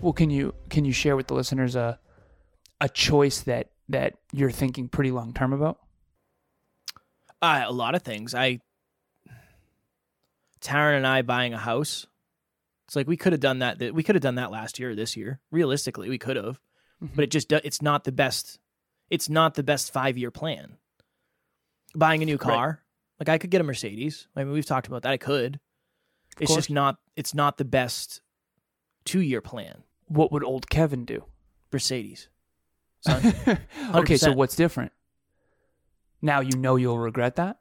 Well, 0.00 0.12
can 0.12 0.30
you 0.30 0.54
can 0.68 0.84
you 0.84 0.92
share 0.92 1.16
with 1.16 1.26
the 1.26 1.34
listeners 1.34 1.76
a 1.76 1.98
a 2.80 2.88
choice 2.88 3.40
that 3.42 3.70
that 3.88 4.14
you're 4.32 4.50
thinking 4.50 4.88
pretty 4.88 5.10
long 5.10 5.32
term 5.34 5.52
about? 5.52 5.78
Uh, 7.42 7.64
a 7.66 7.72
lot 7.72 7.94
of 7.94 8.02
things. 8.02 8.34
I, 8.34 8.60
Taryn 10.60 10.96
and 10.98 11.06
I 11.06 11.22
buying 11.22 11.54
a 11.54 11.58
house. 11.58 12.06
It's 12.86 12.96
like 12.96 13.06
we 13.08 13.16
could 13.16 13.32
have 13.32 13.40
done 13.40 13.60
that. 13.60 13.78
that- 13.78 13.94
We 13.94 14.02
could 14.02 14.14
have 14.14 14.22
done 14.22 14.34
that 14.34 14.50
last 14.50 14.78
year 14.78 14.90
or 14.90 14.94
this 14.94 15.16
year. 15.16 15.40
Realistically, 15.50 16.08
we 16.08 16.18
could 16.18 16.36
have, 16.36 16.60
but 17.00 17.22
it 17.24 17.30
just 17.30 17.50
it's 17.52 17.80
not 17.82 18.04
the 18.04 18.12
best. 18.12 18.58
It's 19.10 19.28
not 19.28 19.54
the 19.54 19.62
best 19.62 19.92
five 19.92 20.18
year 20.18 20.30
plan. 20.30 20.76
Buying 21.94 22.22
a 22.22 22.26
new 22.26 22.38
car, 22.38 22.82
like 23.18 23.28
I 23.28 23.38
could 23.38 23.50
get 23.50 23.60
a 23.60 23.64
Mercedes. 23.64 24.28
I 24.36 24.44
mean, 24.44 24.52
we've 24.52 24.66
talked 24.66 24.86
about 24.86 25.02
that. 25.02 25.12
I 25.12 25.16
could. 25.16 25.60
It's 26.40 26.48
course. 26.48 26.58
just 26.58 26.70
not. 26.70 26.96
It's 27.16 27.34
not 27.34 27.58
the 27.58 27.64
best 27.64 28.20
two 29.04 29.20
year 29.20 29.40
plan. 29.40 29.84
What 30.08 30.32
would 30.32 30.42
old 30.42 30.68
Kevin 30.68 31.04
do? 31.04 31.24
Mercedes. 31.72 32.28
Okay, 33.94 34.16
so 34.16 34.32
what's 34.32 34.56
different? 34.56 34.92
Now 36.22 36.40
you 36.40 36.56
know 36.56 36.76
you'll 36.76 36.98
regret 36.98 37.36
that. 37.36 37.58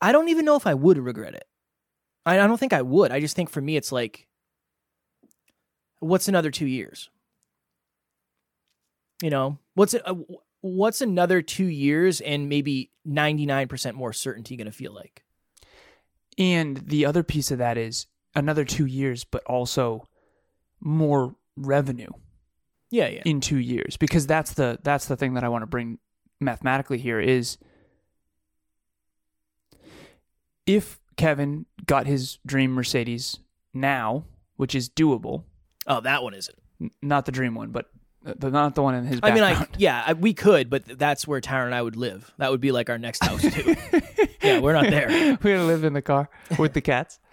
I 0.00 0.12
don't 0.12 0.28
even 0.28 0.44
know 0.44 0.56
if 0.56 0.66
I 0.66 0.74
would 0.74 0.98
regret 0.98 1.34
it. 1.34 1.44
I, 2.26 2.40
I 2.40 2.46
don't 2.46 2.58
think 2.58 2.72
I 2.72 2.82
would. 2.82 3.12
I 3.12 3.20
just 3.20 3.36
think 3.36 3.50
for 3.50 3.60
me, 3.60 3.76
it's 3.76 3.92
like, 3.92 4.26
what's 6.00 6.28
another 6.28 6.50
two 6.50 6.66
years? 6.66 7.08
You 9.22 9.30
know, 9.30 9.58
what's 9.74 9.94
it? 9.94 10.02
Uh, 10.04 10.16
what's 10.60 11.00
another 11.00 11.40
two 11.40 11.66
years 11.66 12.20
and 12.20 12.48
maybe 12.48 12.90
ninety 13.04 13.46
nine 13.46 13.68
percent 13.68 13.96
more 13.96 14.12
certainty 14.12 14.56
going 14.56 14.66
to 14.66 14.72
feel 14.72 14.92
like? 14.92 15.22
And 16.38 16.78
the 16.78 17.04
other 17.06 17.22
piece 17.22 17.50
of 17.50 17.58
that 17.58 17.76
is 17.76 18.06
another 18.34 18.64
two 18.64 18.86
years, 18.86 19.24
but 19.24 19.44
also 19.44 20.08
more 20.80 21.34
revenue 21.56 22.08
Yeah, 22.90 23.08
yeah, 23.08 23.22
in 23.24 23.40
two 23.40 23.58
years 23.58 23.96
because 23.98 24.26
that's 24.26 24.54
the 24.54 24.78
that's 24.82 25.06
the 25.06 25.16
thing 25.16 25.34
that 25.34 25.44
I 25.44 25.48
want 25.48 25.62
to 25.62 25.66
bring 25.66 25.98
mathematically 26.40 26.98
here 26.98 27.20
is 27.20 27.58
if 30.66 31.00
Kevin 31.16 31.66
got 31.86 32.06
his 32.06 32.38
dream 32.46 32.72
Mercedes 32.72 33.38
now, 33.74 34.24
which 34.56 34.74
is 34.74 34.88
doable, 34.88 35.44
Oh, 35.86 36.00
that 36.00 36.22
one 36.22 36.34
isn't. 36.34 36.56
n- 36.80 36.90
not 37.02 37.26
the 37.26 37.32
dream 37.32 37.54
one, 37.54 37.70
but 37.70 37.90
the, 38.24 38.50
not 38.50 38.74
the 38.74 38.82
one 38.82 38.94
in 38.94 39.04
his. 39.04 39.20
I 39.22 39.32
mean, 39.32 39.42
I 39.42 39.66
yeah, 39.78 40.02
I, 40.06 40.12
we 40.12 40.34
could, 40.34 40.70
but 40.70 40.84
that's 40.86 41.26
where 41.26 41.40
Taryn 41.40 41.66
and 41.66 41.74
I 41.74 41.82
would 41.82 41.96
live. 41.96 42.32
That 42.38 42.50
would 42.50 42.60
be 42.60 42.72
like 42.72 42.88
our 42.90 42.98
next 42.98 43.22
house 43.24 43.42
too. 43.42 43.74
yeah, 44.42 44.60
we're 44.60 44.72
not 44.72 44.84
there. 44.90 45.08
We're 45.42 45.56
gonna 45.56 45.66
live 45.66 45.84
in 45.84 45.92
the 45.92 46.02
car 46.02 46.28
with 46.58 46.72
the 46.74 46.80
cats. 46.80 47.18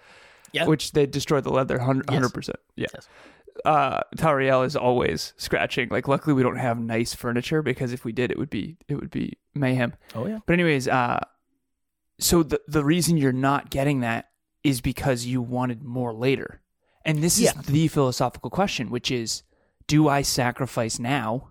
Yeah. 0.52 0.66
Which 0.66 0.90
they 0.90 1.06
destroy 1.06 1.40
the 1.40 1.50
leather 1.52 1.78
hundred 1.78 2.34
percent. 2.34 2.58
Yeah. 2.74 2.88
Yes. 2.92 3.08
Uh 3.64 4.00
Tariel 4.16 4.66
is 4.66 4.74
always 4.74 5.32
scratching. 5.36 5.88
Like 5.88 6.08
luckily 6.08 6.34
we 6.34 6.42
don't 6.42 6.56
have 6.56 6.76
nice 6.76 7.14
furniture 7.14 7.62
because 7.62 7.92
if 7.92 8.04
we 8.04 8.10
did 8.10 8.32
it 8.32 8.36
would 8.38 8.50
be 8.50 8.76
it 8.88 8.96
would 8.96 9.10
be 9.12 9.38
mayhem. 9.54 9.94
Oh 10.12 10.26
yeah, 10.26 10.40
But 10.46 10.54
anyways, 10.54 10.88
uh 10.88 11.20
so 12.18 12.42
the 12.42 12.60
the 12.66 12.84
reason 12.84 13.16
you're 13.16 13.30
not 13.32 13.70
getting 13.70 14.00
that 14.00 14.30
is 14.64 14.80
because 14.80 15.24
you 15.24 15.40
wanted 15.40 15.84
more 15.84 16.12
later. 16.12 16.60
And 17.04 17.22
this 17.22 17.36
is 17.38 17.44
Yeah. 17.44 17.52
the 17.64 17.86
philosophical 17.86 18.50
question, 18.50 18.90
which 18.90 19.12
is 19.12 19.44
do 19.90 20.06
I 20.06 20.22
sacrifice 20.22 21.00
now 21.00 21.50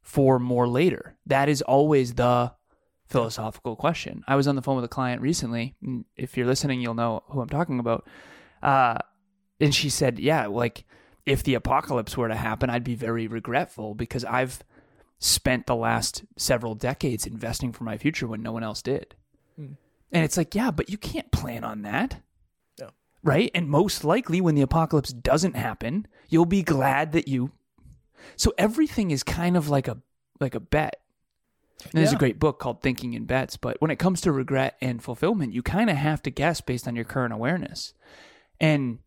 for 0.00 0.38
more 0.38 0.66
later? 0.66 1.18
That 1.26 1.50
is 1.50 1.60
always 1.60 2.14
the 2.14 2.54
philosophical 3.04 3.76
question. 3.76 4.24
I 4.26 4.36
was 4.36 4.48
on 4.48 4.56
the 4.56 4.62
phone 4.62 4.76
with 4.76 4.86
a 4.86 4.88
client 4.88 5.20
recently. 5.20 5.74
If 6.16 6.34
you're 6.34 6.46
listening, 6.46 6.80
you'll 6.80 6.94
know 6.94 7.22
who 7.28 7.42
I'm 7.42 7.50
talking 7.50 7.78
about. 7.78 8.08
Uh, 8.62 8.96
and 9.60 9.74
she 9.74 9.90
said, 9.90 10.18
"Yeah, 10.18 10.46
like 10.46 10.86
if 11.26 11.42
the 11.42 11.52
apocalypse 11.52 12.16
were 12.16 12.28
to 12.28 12.34
happen, 12.34 12.70
I'd 12.70 12.84
be 12.84 12.94
very 12.94 13.26
regretful 13.26 13.94
because 13.94 14.24
I've 14.24 14.64
spent 15.18 15.66
the 15.66 15.76
last 15.76 16.24
several 16.38 16.74
decades 16.74 17.26
investing 17.26 17.70
for 17.72 17.84
my 17.84 17.98
future 17.98 18.26
when 18.26 18.42
no 18.42 18.52
one 18.52 18.62
else 18.62 18.80
did." 18.80 19.14
Hmm. 19.56 19.74
And 20.10 20.24
it's 20.24 20.38
like, 20.38 20.54
yeah, 20.54 20.70
but 20.70 20.88
you 20.88 20.96
can't 20.96 21.30
plan 21.30 21.64
on 21.64 21.82
that. 21.82 22.22
Right? 23.24 23.50
And 23.54 23.68
most 23.68 24.04
likely 24.04 24.40
when 24.40 24.54
the 24.54 24.62
apocalypse 24.62 25.12
doesn't 25.12 25.54
happen, 25.54 26.08
you'll 26.28 26.46
be 26.46 26.62
glad 26.62 27.12
that 27.12 27.28
you 27.28 27.52
So 28.36 28.52
everything 28.58 29.10
is 29.10 29.22
kind 29.22 29.56
of 29.56 29.68
like 29.68 29.88
a 29.88 29.98
like 30.40 30.54
a 30.54 30.60
bet. 30.60 30.96
And 31.84 31.92
there's 31.92 32.12
a 32.12 32.16
great 32.16 32.38
book 32.38 32.60
called 32.60 32.80
Thinking 32.80 33.14
in 33.14 33.24
Bets, 33.24 33.56
but 33.56 33.80
when 33.80 33.90
it 33.90 33.98
comes 33.98 34.20
to 34.20 34.30
regret 34.30 34.76
and 34.80 35.02
fulfillment, 35.02 35.52
you 35.52 35.62
kind 35.62 35.90
of 35.90 35.96
have 35.96 36.22
to 36.22 36.30
guess 36.30 36.60
based 36.60 36.86
on 36.86 36.94
your 36.94 37.04
current 37.04 37.32
awareness. 37.32 37.92
And 38.60 39.00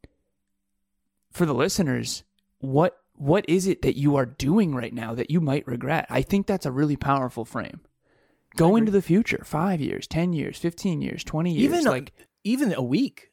for 1.31 1.45
the 1.45 1.53
listeners, 1.53 2.23
what 2.59 2.97
what 3.13 3.45
is 3.47 3.65
it 3.65 3.81
that 3.83 3.97
you 3.97 4.17
are 4.17 4.25
doing 4.25 4.75
right 4.75 4.93
now 4.93 5.15
that 5.15 5.31
you 5.31 5.39
might 5.39 5.65
regret? 5.67 6.05
I 6.09 6.21
think 6.21 6.47
that's 6.47 6.65
a 6.65 6.71
really 6.71 6.97
powerful 6.97 7.45
frame. 7.45 7.79
Go 8.57 8.75
into 8.75 8.91
the 8.91 9.01
future, 9.01 9.43
5 9.43 9.81
years, 9.81 10.07
10 10.07 10.33
years, 10.33 10.57
15 10.57 11.01
years, 11.01 11.23
20 11.23 11.51
years. 11.51 11.63
even 11.63 11.85
like 11.85 12.13
even 12.43 12.73
a 12.73 12.81
week 12.81 13.31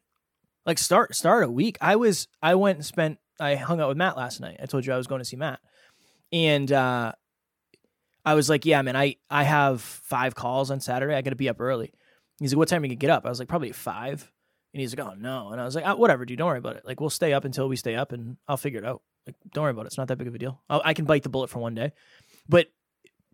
like 0.67 0.79
start 0.79 1.15
start 1.15 1.45
a 1.45 1.51
week. 1.51 1.79
I 1.81 1.97
was 1.97 2.29
i 2.43 2.55
went 2.55 2.79
and 2.79 2.85
spent 2.87 3.19
i 3.41 3.55
hung 3.57 3.81
out 3.81 3.89
with 3.89 3.97
matt 3.97 4.17
last 4.17 4.41
night. 4.41 4.59
I 4.63 4.67
told 4.67 4.87
you 4.87 4.93
i 4.93 4.97
was 4.97 5.07
going 5.07 5.21
to 5.21 5.25
see 5.25 5.37
matt. 5.37 5.61
And 6.33 6.71
uh 6.71 7.13
i 8.25 8.35
was 8.35 8.49
like 8.49 8.65
yeah 8.65 8.81
man 8.83 8.97
i 8.97 9.17
i 9.31 9.43
have 9.43 9.81
five 9.81 10.35
calls 10.35 10.71
on 10.71 10.81
saturday. 10.81 11.15
I 11.15 11.23
gotta 11.23 11.37
be 11.37 11.49
up 11.49 11.61
early. 11.61 11.93
He's 12.39 12.53
like 12.53 12.59
what 12.59 12.69
time 12.69 12.83
are 12.83 12.87
you 12.87 12.91
gonna 12.91 12.97
get 12.97 13.11
up? 13.11 13.27
I 13.27 13.29
was 13.29 13.39
like 13.39 13.49
probably 13.49 13.73
five. 13.73 14.31
And 14.75 14.81
he's 14.81 14.97
like 14.97 15.07
oh 15.07 15.15
no. 15.15 15.51
And 15.51 15.61
i 15.61 15.65
was 15.65 15.75
like 15.75 15.85
oh, 15.87 15.97
whatever 15.97 16.25
dude. 16.25 16.39
Don't 16.39 16.47
worry 16.49 16.59
about 16.59 16.77
it. 16.77 16.85
Like 16.85 17.01
we'll 17.01 17.11
stay 17.11 17.33
up 17.33 17.45
until 17.45 17.69
we 17.69 17.77
stay 17.77 17.95
up 17.95 18.13
and 18.13 18.37
i'll 18.49 18.57
figure 18.57 18.79
it 18.81 18.87
out. 18.87 19.03
Like 19.27 19.37
don't 19.53 19.63
worry 19.63 19.71
about 19.73 19.83
it. 19.85 19.89
It's 19.89 19.99
not 19.99 20.09
that 20.09 20.17
big 20.19 20.29
of 20.29 20.35
a 20.35 20.39
deal. 20.39 20.61
I'll, 20.71 20.83
i 20.85 20.95
can 20.95 21.05
bite 21.05 21.23
the 21.23 21.29
bullet 21.29 21.51
for 21.51 21.59
one 21.59 21.75
day. 21.75 21.93
But 22.49 22.69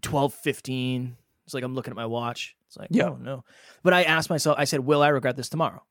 12 0.02 0.32
15 0.35 1.16
it's 1.44 1.54
like 1.54 1.64
i'm 1.64 1.75
looking 1.75 1.92
at 1.92 1.97
my 1.97 2.06
watch. 2.06 2.56
It's 2.66 2.76
like 2.76 2.88
Yeah. 2.90 3.11
oh 3.11 3.16
no. 3.20 3.44
But 3.82 3.94
I 3.94 4.02
asked 4.02 4.28
myself, 4.30 4.56
I 4.58 4.64
said, 4.64 4.80
will 4.80 5.02
I 5.02 5.08
regret 5.08 5.37
this 5.37 5.49
tomorrow? 5.49 5.82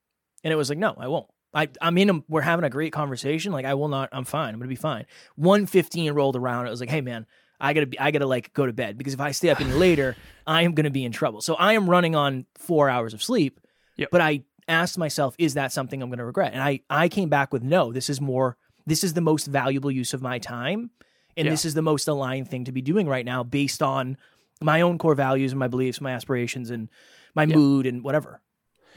And 0.44 0.52
it 0.54 0.56
was 0.56 0.70
like, 0.70 0.78
no, 0.78 0.96
I 0.98 1.08
won't. 1.08 1.28
I, 1.54 1.70
I'm 1.82 1.98
in, 1.98 2.10
a, 2.10 2.24
we're 2.28 2.42
having 2.42 2.66
a 2.66 2.70
great 2.70 2.94
conversation. 2.94 3.52
Like, 3.52 3.66
I 3.66 3.74
will 3.74 3.88
not, 3.88 4.10
I'm 4.12 4.26
fine. 4.26 4.50
I'm 4.50 4.60
going 4.60 4.70
to 4.70 4.76
be 4.76 4.76
fine. 4.76 5.06
115 5.36 6.12
rolled 6.14 6.36
around. 6.36 6.68
It 6.68 6.70
was 6.70 6.80
like, 6.80 6.90
hey, 6.90 7.02
man, 7.02 7.26
I 7.60 7.74
got 7.74 7.80
to 7.82 7.86
be, 7.88 8.00
I 8.00 8.12
got 8.12 8.20
to 8.20 8.28
like 8.28 8.54
go 8.54 8.66
to 8.66 8.74
bed 8.74 8.98
because 8.98 9.14
if 9.14 9.20
I 9.20 9.32
stay 9.32 9.50
up 9.50 9.60
any 9.60 9.72
later, 9.88 10.16
I 10.46 10.64
am 10.64 10.74
going 10.74 10.84
to 10.84 10.90
be 10.92 11.06
in 11.06 11.12
trouble. 11.12 11.42
So 11.42 11.56
I 11.56 11.74
am 11.74 11.90
running 11.90 12.16
on 12.16 12.46
four 12.56 12.90
hours 12.90 13.14
of 13.14 13.24
sleep. 13.24 13.60
Yep. 13.96 14.10
But 14.12 14.22
I 14.22 14.44
asked 14.68 14.98
myself, 14.98 15.36
is 15.40 15.56
that 15.56 15.72
something 15.72 16.02
I'm 16.02 16.10
going 16.10 16.20
to 16.20 16.26
regret? 16.26 16.54
And 16.54 16.62
I, 16.62 16.82
I 16.90 17.10
came 17.10 17.30
back 17.30 17.52
with 17.54 17.64
no, 17.64 17.92
this 17.92 18.10
is 18.10 18.22
more, 18.22 18.58
this 18.86 19.04
is 19.04 19.14
the 19.14 19.22
most 19.22 19.48
valuable 19.48 19.90
use 19.90 20.14
of 20.14 20.22
my 20.22 20.38
time 20.40 20.92
and 21.36 21.46
Yeah. 21.46 21.52
this 21.52 21.66
is 21.66 21.74
the 21.74 21.82
most 21.82 22.08
aligned 22.08 22.50
thing 22.50 22.66
to 22.66 22.72
be 22.72 22.82
doing 22.82 23.08
right 23.08 23.26
now 23.26 23.44
based 23.44 23.82
on 23.82 24.18
my 24.62 24.82
own 24.82 24.98
core 24.98 25.16
values 25.16 25.52
and 25.52 25.60
my 25.60 25.68
beliefs, 25.68 26.02
my 26.02 26.12
aspirations 26.12 26.70
and 26.70 26.90
my 27.36 27.46
mood 27.46 27.86
and 27.86 28.04
whatever. 28.04 28.42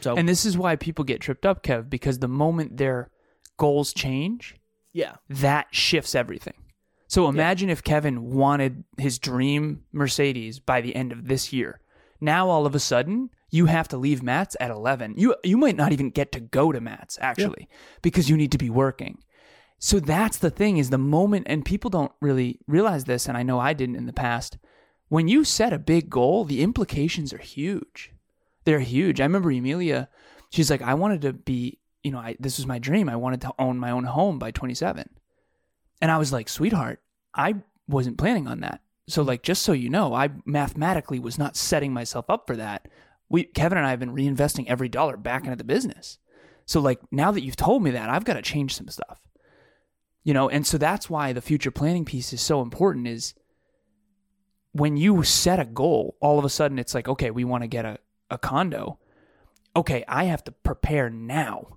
So 0.02 0.16
And 0.16 0.28
this 0.28 0.44
is 0.44 0.56
why 0.56 0.76
people 0.76 1.04
get 1.04 1.20
tripped 1.20 1.46
up, 1.46 1.62
Kev, 1.62 1.90
because 1.90 2.18
the 2.18 2.28
moment 2.28 2.76
their 2.76 3.10
goals 3.56 3.92
change, 3.92 4.56
yeah. 4.92 5.16
that 5.28 5.68
shifts 5.70 6.14
everything. 6.14 6.54
So 7.10 7.28
imagine 7.28 7.70
if 7.70 7.82
Kevin 7.82 8.30
wanted 8.30 8.84
his 8.96 9.18
dream 9.18 9.82
Mercedes 9.92 10.60
by 10.60 10.80
the 10.80 10.94
end 10.94 11.10
of 11.10 11.26
this 11.26 11.52
year. 11.52 11.80
Now 12.20 12.48
all 12.48 12.66
of 12.66 12.74
a 12.76 12.78
sudden, 12.78 13.30
you 13.50 13.66
have 13.66 13.88
to 13.88 13.96
leave 13.96 14.22
Matt's 14.22 14.56
at 14.60 14.70
11. 14.70 15.14
You 15.16 15.34
you 15.42 15.56
might 15.56 15.76
not 15.76 15.90
even 15.90 16.10
get 16.10 16.30
to 16.32 16.40
go 16.40 16.70
to 16.70 16.80
Matt's 16.80 17.18
actually 17.20 17.68
because 18.00 18.30
you 18.30 18.36
need 18.36 18.52
to 18.52 18.58
be 18.58 18.70
working. 18.70 19.18
So 19.80 19.98
that's 19.98 20.38
the 20.38 20.50
thing 20.50 20.76
is 20.76 20.90
the 20.90 20.98
moment 20.98 21.46
and 21.48 21.64
people 21.64 21.90
don't 21.90 22.12
really 22.20 22.60
realize 22.68 23.06
this 23.06 23.26
and 23.26 23.36
I 23.36 23.42
know 23.42 23.58
I 23.58 23.72
didn't 23.72 23.96
in 23.96 24.06
the 24.06 24.12
past. 24.12 24.58
When 25.08 25.26
you 25.26 25.42
set 25.42 25.72
a 25.72 25.78
big 25.78 26.10
goal, 26.10 26.44
the 26.44 26.62
implications 26.62 27.32
are 27.32 27.38
huge. 27.38 28.12
They're 28.64 28.80
huge. 28.80 29.20
I 29.20 29.24
remember 29.24 29.50
Emilia, 29.50 30.08
she's 30.50 30.70
like 30.70 30.82
I 30.82 30.94
wanted 30.94 31.22
to 31.22 31.32
be, 31.32 31.78
you 32.02 32.10
know, 32.10 32.18
I, 32.18 32.36
this 32.38 32.58
was 32.58 32.66
my 32.66 32.78
dream. 32.78 33.08
I 33.08 33.16
wanted 33.16 33.40
to 33.42 33.52
own 33.58 33.78
my 33.78 33.90
own 33.90 34.04
home 34.04 34.38
by 34.38 34.50
27. 34.50 35.08
And 36.02 36.10
I 36.10 36.18
was 36.18 36.32
like, 36.32 36.48
sweetheart, 36.48 37.00
I 37.34 37.56
wasn't 37.88 38.18
planning 38.18 38.46
on 38.46 38.60
that. 38.60 38.80
So 39.08 39.22
like 39.22 39.42
just 39.42 39.62
so 39.62 39.72
you 39.72 39.90
know, 39.90 40.14
I 40.14 40.30
mathematically 40.44 41.18
was 41.18 41.38
not 41.38 41.56
setting 41.56 41.92
myself 41.92 42.26
up 42.28 42.46
for 42.46 42.56
that. 42.56 42.88
We 43.28 43.44
Kevin 43.44 43.78
and 43.78 43.86
I 43.86 43.90
have 43.90 44.00
been 44.00 44.14
reinvesting 44.14 44.66
every 44.66 44.88
dollar 44.88 45.16
back 45.16 45.44
into 45.44 45.56
the 45.56 45.64
business. 45.64 46.18
So 46.66 46.80
like 46.80 47.00
now 47.10 47.32
that 47.32 47.42
you've 47.42 47.56
told 47.56 47.82
me 47.82 47.90
that, 47.90 48.10
I've 48.10 48.24
got 48.24 48.34
to 48.34 48.42
change 48.42 48.76
some 48.76 48.88
stuff. 48.88 49.20
You 50.22 50.34
know, 50.34 50.48
and 50.48 50.66
so 50.66 50.78
that's 50.78 51.08
why 51.08 51.32
the 51.32 51.40
future 51.40 51.70
planning 51.70 52.04
piece 52.04 52.32
is 52.32 52.42
so 52.42 52.60
important 52.60 53.08
is 53.08 53.34
when 54.72 54.96
you 54.96 55.22
set 55.24 55.58
a 55.58 55.64
goal, 55.64 56.16
all 56.20 56.38
of 56.38 56.44
a 56.44 56.50
sudden 56.50 56.78
it's 56.78 56.94
like, 56.94 57.08
okay, 57.08 57.30
we 57.30 57.44
want 57.44 57.62
to 57.62 57.68
get 57.68 57.84
a, 57.84 57.98
a 58.30 58.38
condo. 58.38 58.98
Okay, 59.76 60.04
I 60.08 60.24
have 60.24 60.42
to 60.44 60.52
prepare 60.52 61.10
now 61.10 61.76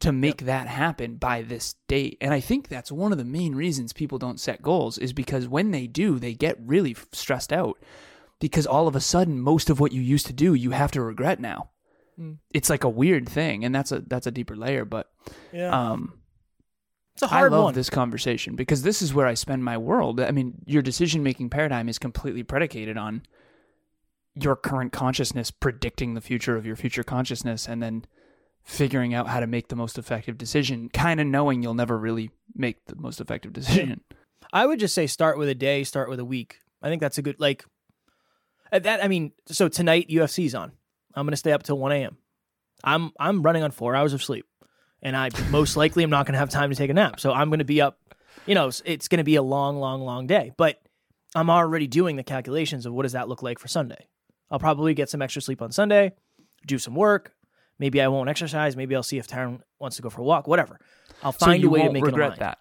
to 0.00 0.12
make 0.12 0.42
that 0.46 0.66
happen 0.66 1.16
by 1.16 1.42
this 1.42 1.74
date. 1.86 2.18
And 2.20 2.34
I 2.34 2.40
think 2.40 2.68
that's 2.68 2.90
one 2.90 3.12
of 3.12 3.18
the 3.18 3.24
main 3.24 3.54
reasons 3.54 3.92
people 3.92 4.18
don't 4.18 4.40
set 4.40 4.60
goals 4.62 4.98
is 4.98 5.12
because 5.12 5.46
when 5.48 5.70
they 5.70 5.86
do, 5.86 6.18
they 6.18 6.34
get 6.34 6.58
really 6.60 6.96
stressed 7.12 7.52
out 7.52 7.78
because 8.40 8.66
all 8.66 8.88
of 8.88 8.96
a 8.96 9.00
sudden 9.00 9.40
most 9.40 9.70
of 9.70 9.78
what 9.78 9.92
you 9.92 10.00
used 10.00 10.26
to 10.26 10.32
do, 10.32 10.54
you 10.54 10.70
have 10.72 10.90
to 10.92 11.02
regret 11.02 11.38
now. 11.40 11.70
It's 12.52 12.70
like 12.70 12.84
a 12.84 12.88
weird 12.88 13.28
thing 13.28 13.64
and 13.64 13.74
that's 13.74 13.90
a 13.90 14.00
that's 14.00 14.28
a 14.28 14.30
deeper 14.30 14.54
layer, 14.54 14.84
but 14.84 15.10
Yeah. 15.52 15.70
um 15.70 16.20
it's 17.14 17.22
a 17.22 17.26
hard 17.26 17.52
I 17.52 17.56
love 17.56 17.64
one. 17.64 17.74
this 17.74 17.90
conversation 17.90 18.54
because 18.54 18.82
this 18.82 19.02
is 19.02 19.12
where 19.12 19.26
I 19.26 19.34
spend 19.34 19.64
my 19.64 19.76
world. 19.76 20.20
I 20.20 20.30
mean, 20.30 20.54
your 20.64 20.82
decision 20.82 21.22
making 21.24 21.50
paradigm 21.50 21.88
is 21.88 21.98
completely 21.98 22.42
predicated 22.44 22.96
on 22.96 23.22
your 24.34 24.56
current 24.56 24.92
consciousness 24.92 25.50
predicting 25.50 26.14
the 26.14 26.20
future 26.20 26.56
of 26.56 26.64
your 26.64 26.76
future 26.76 27.02
consciousness 27.02 27.68
and 27.68 27.82
then 27.82 28.04
figuring 28.64 29.12
out 29.12 29.28
how 29.28 29.40
to 29.40 29.46
make 29.46 29.68
the 29.68 29.76
most 29.76 29.98
effective 29.98 30.38
decision, 30.38 30.88
kind 30.88 31.20
of 31.20 31.26
knowing 31.26 31.62
you'll 31.62 31.74
never 31.74 31.98
really 31.98 32.30
make 32.54 32.84
the 32.86 32.96
most 32.96 33.20
effective 33.20 33.52
decision. 33.52 34.00
I 34.52 34.66
would 34.66 34.78
just 34.78 34.94
say 34.94 35.06
start 35.06 35.36
with 35.38 35.48
a 35.48 35.54
day, 35.54 35.84
start 35.84 36.08
with 36.08 36.20
a 36.20 36.24
week. 36.24 36.58
I 36.80 36.88
think 36.88 37.00
that's 37.00 37.18
a 37.18 37.22
good 37.22 37.38
like 37.38 37.64
uh, 38.72 38.78
that. 38.80 39.02
I 39.04 39.08
mean, 39.08 39.32
so 39.46 39.68
tonight 39.68 40.08
UFC's 40.08 40.54
on. 40.54 40.72
I'm 41.14 41.26
gonna 41.26 41.36
stay 41.36 41.52
up 41.52 41.62
till 41.62 41.78
1 41.78 41.92
a.m. 41.92 42.16
I'm 42.84 43.12
I'm 43.20 43.42
running 43.42 43.62
on 43.62 43.70
four 43.70 43.94
hours 43.94 44.12
of 44.12 44.22
sleep, 44.22 44.46
and 45.02 45.16
I 45.16 45.30
most 45.50 45.76
likely 45.76 46.02
am 46.04 46.10
not 46.10 46.26
gonna 46.26 46.38
have 46.38 46.50
time 46.50 46.70
to 46.70 46.76
take 46.76 46.90
a 46.90 46.94
nap. 46.94 47.20
So 47.20 47.32
I'm 47.32 47.50
gonna 47.50 47.64
be 47.64 47.80
up. 47.80 47.98
You 48.46 48.54
know, 48.54 48.62
it's- 48.68 48.82
it's 48.84 49.08
gonna 49.08 49.24
be 49.24 49.36
a 49.36 49.42
long, 49.42 49.76
long, 49.78 50.02
long 50.02 50.26
day. 50.26 50.52
But 50.56 50.80
I'm 51.34 51.50
already 51.50 51.86
doing 51.86 52.16
the 52.16 52.24
calculations 52.24 52.86
of 52.86 52.92
what 52.92 53.02
does 53.04 53.12
that 53.12 53.28
look 53.28 53.42
like 53.42 53.58
for 53.58 53.68
Sunday. 53.68 54.06
I'll 54.52 54.58
probably 54.60 54.94
get 54.94 55.08
some 55.08 55.20
extra 55.22 55.42
sleep 55.42 55.60
on 55.62 55.72
Sunday, 55.72 56.12
do 56.66 56.78
some 56.78 56.94
work. 56.94 57.32
Maybe 57.80 58.00
I 58.00 58.06
won't 58.08 58.28
exercise. 58.28 58.76
Maybe 58.76 58.94
I'll 58.94 59.02
see 59.02 59.18
if 59.18 59.26
Taryn 59.26 59.60
wants 59.80 59.96
to 59.96 60.02
go 60.02 60.10
for 60.10 60.20
a 60.20 60.24
walk. 60.24 60.46
Whatever. 60.46 60.78
I'll 61.24 61.32
find 61.32 61.60
you 61.62 61.68
a 61.68 61.72
way 61.72 61.82
to 61.82 61.90
make 61.92 62.02
it 62.02 62.06
regret 62.06 62.28
align. 62.28 62.38
that. 62.40 62.58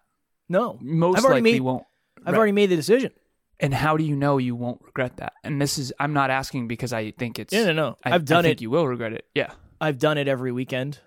No, 0.49 0.79
Most 0.81 1.19
I've 1.19 1.25
already 1.25 1.41
likely 1.41 1.51
made. 1.53 1.61
won't. 1.61 1.83
I've 2.25 2.35
already 2.35 2.51
made 2.53 2.67
the 2.71 2.75
decision. 2.75 3.11
And 3.59 3.73
how 3.73 3.95
do 3.97 4.03
you 4.03 4.15
know 4.15 4.37
you 4.39 4.55
won't 4.55 4.81
regret 4.83 5.17
that? 5.17 5.33
And 5.43 5.61
this 5.61 5.77
is 5.77 5.93
I'm 5.99 6.13
not 6.13 6.31
asking 6.31 6.67
because 6.67 6.93
I 6.93 7.11
think 7.11 7.37
it's 7.37 7.53
No, 7.53 7.65
no, 7.65 7.73
no. 7.73 7.97
I, 8.03 8.15
I've 8.15 8.25
done 8.25 8.39
I 8.39 8.49
think 8.49 8.59
it. 8.59 8.61
You 8.63 8.69
will 8.71 8.87
regret 8.87 9.13
it. 9.13 9.25
Yeah. 9.35 9.51
I've 9.79 9.99
done 9.99 10.17
it 10.17 10.27
every 10.27 10.51
weekend. 10.51 10.99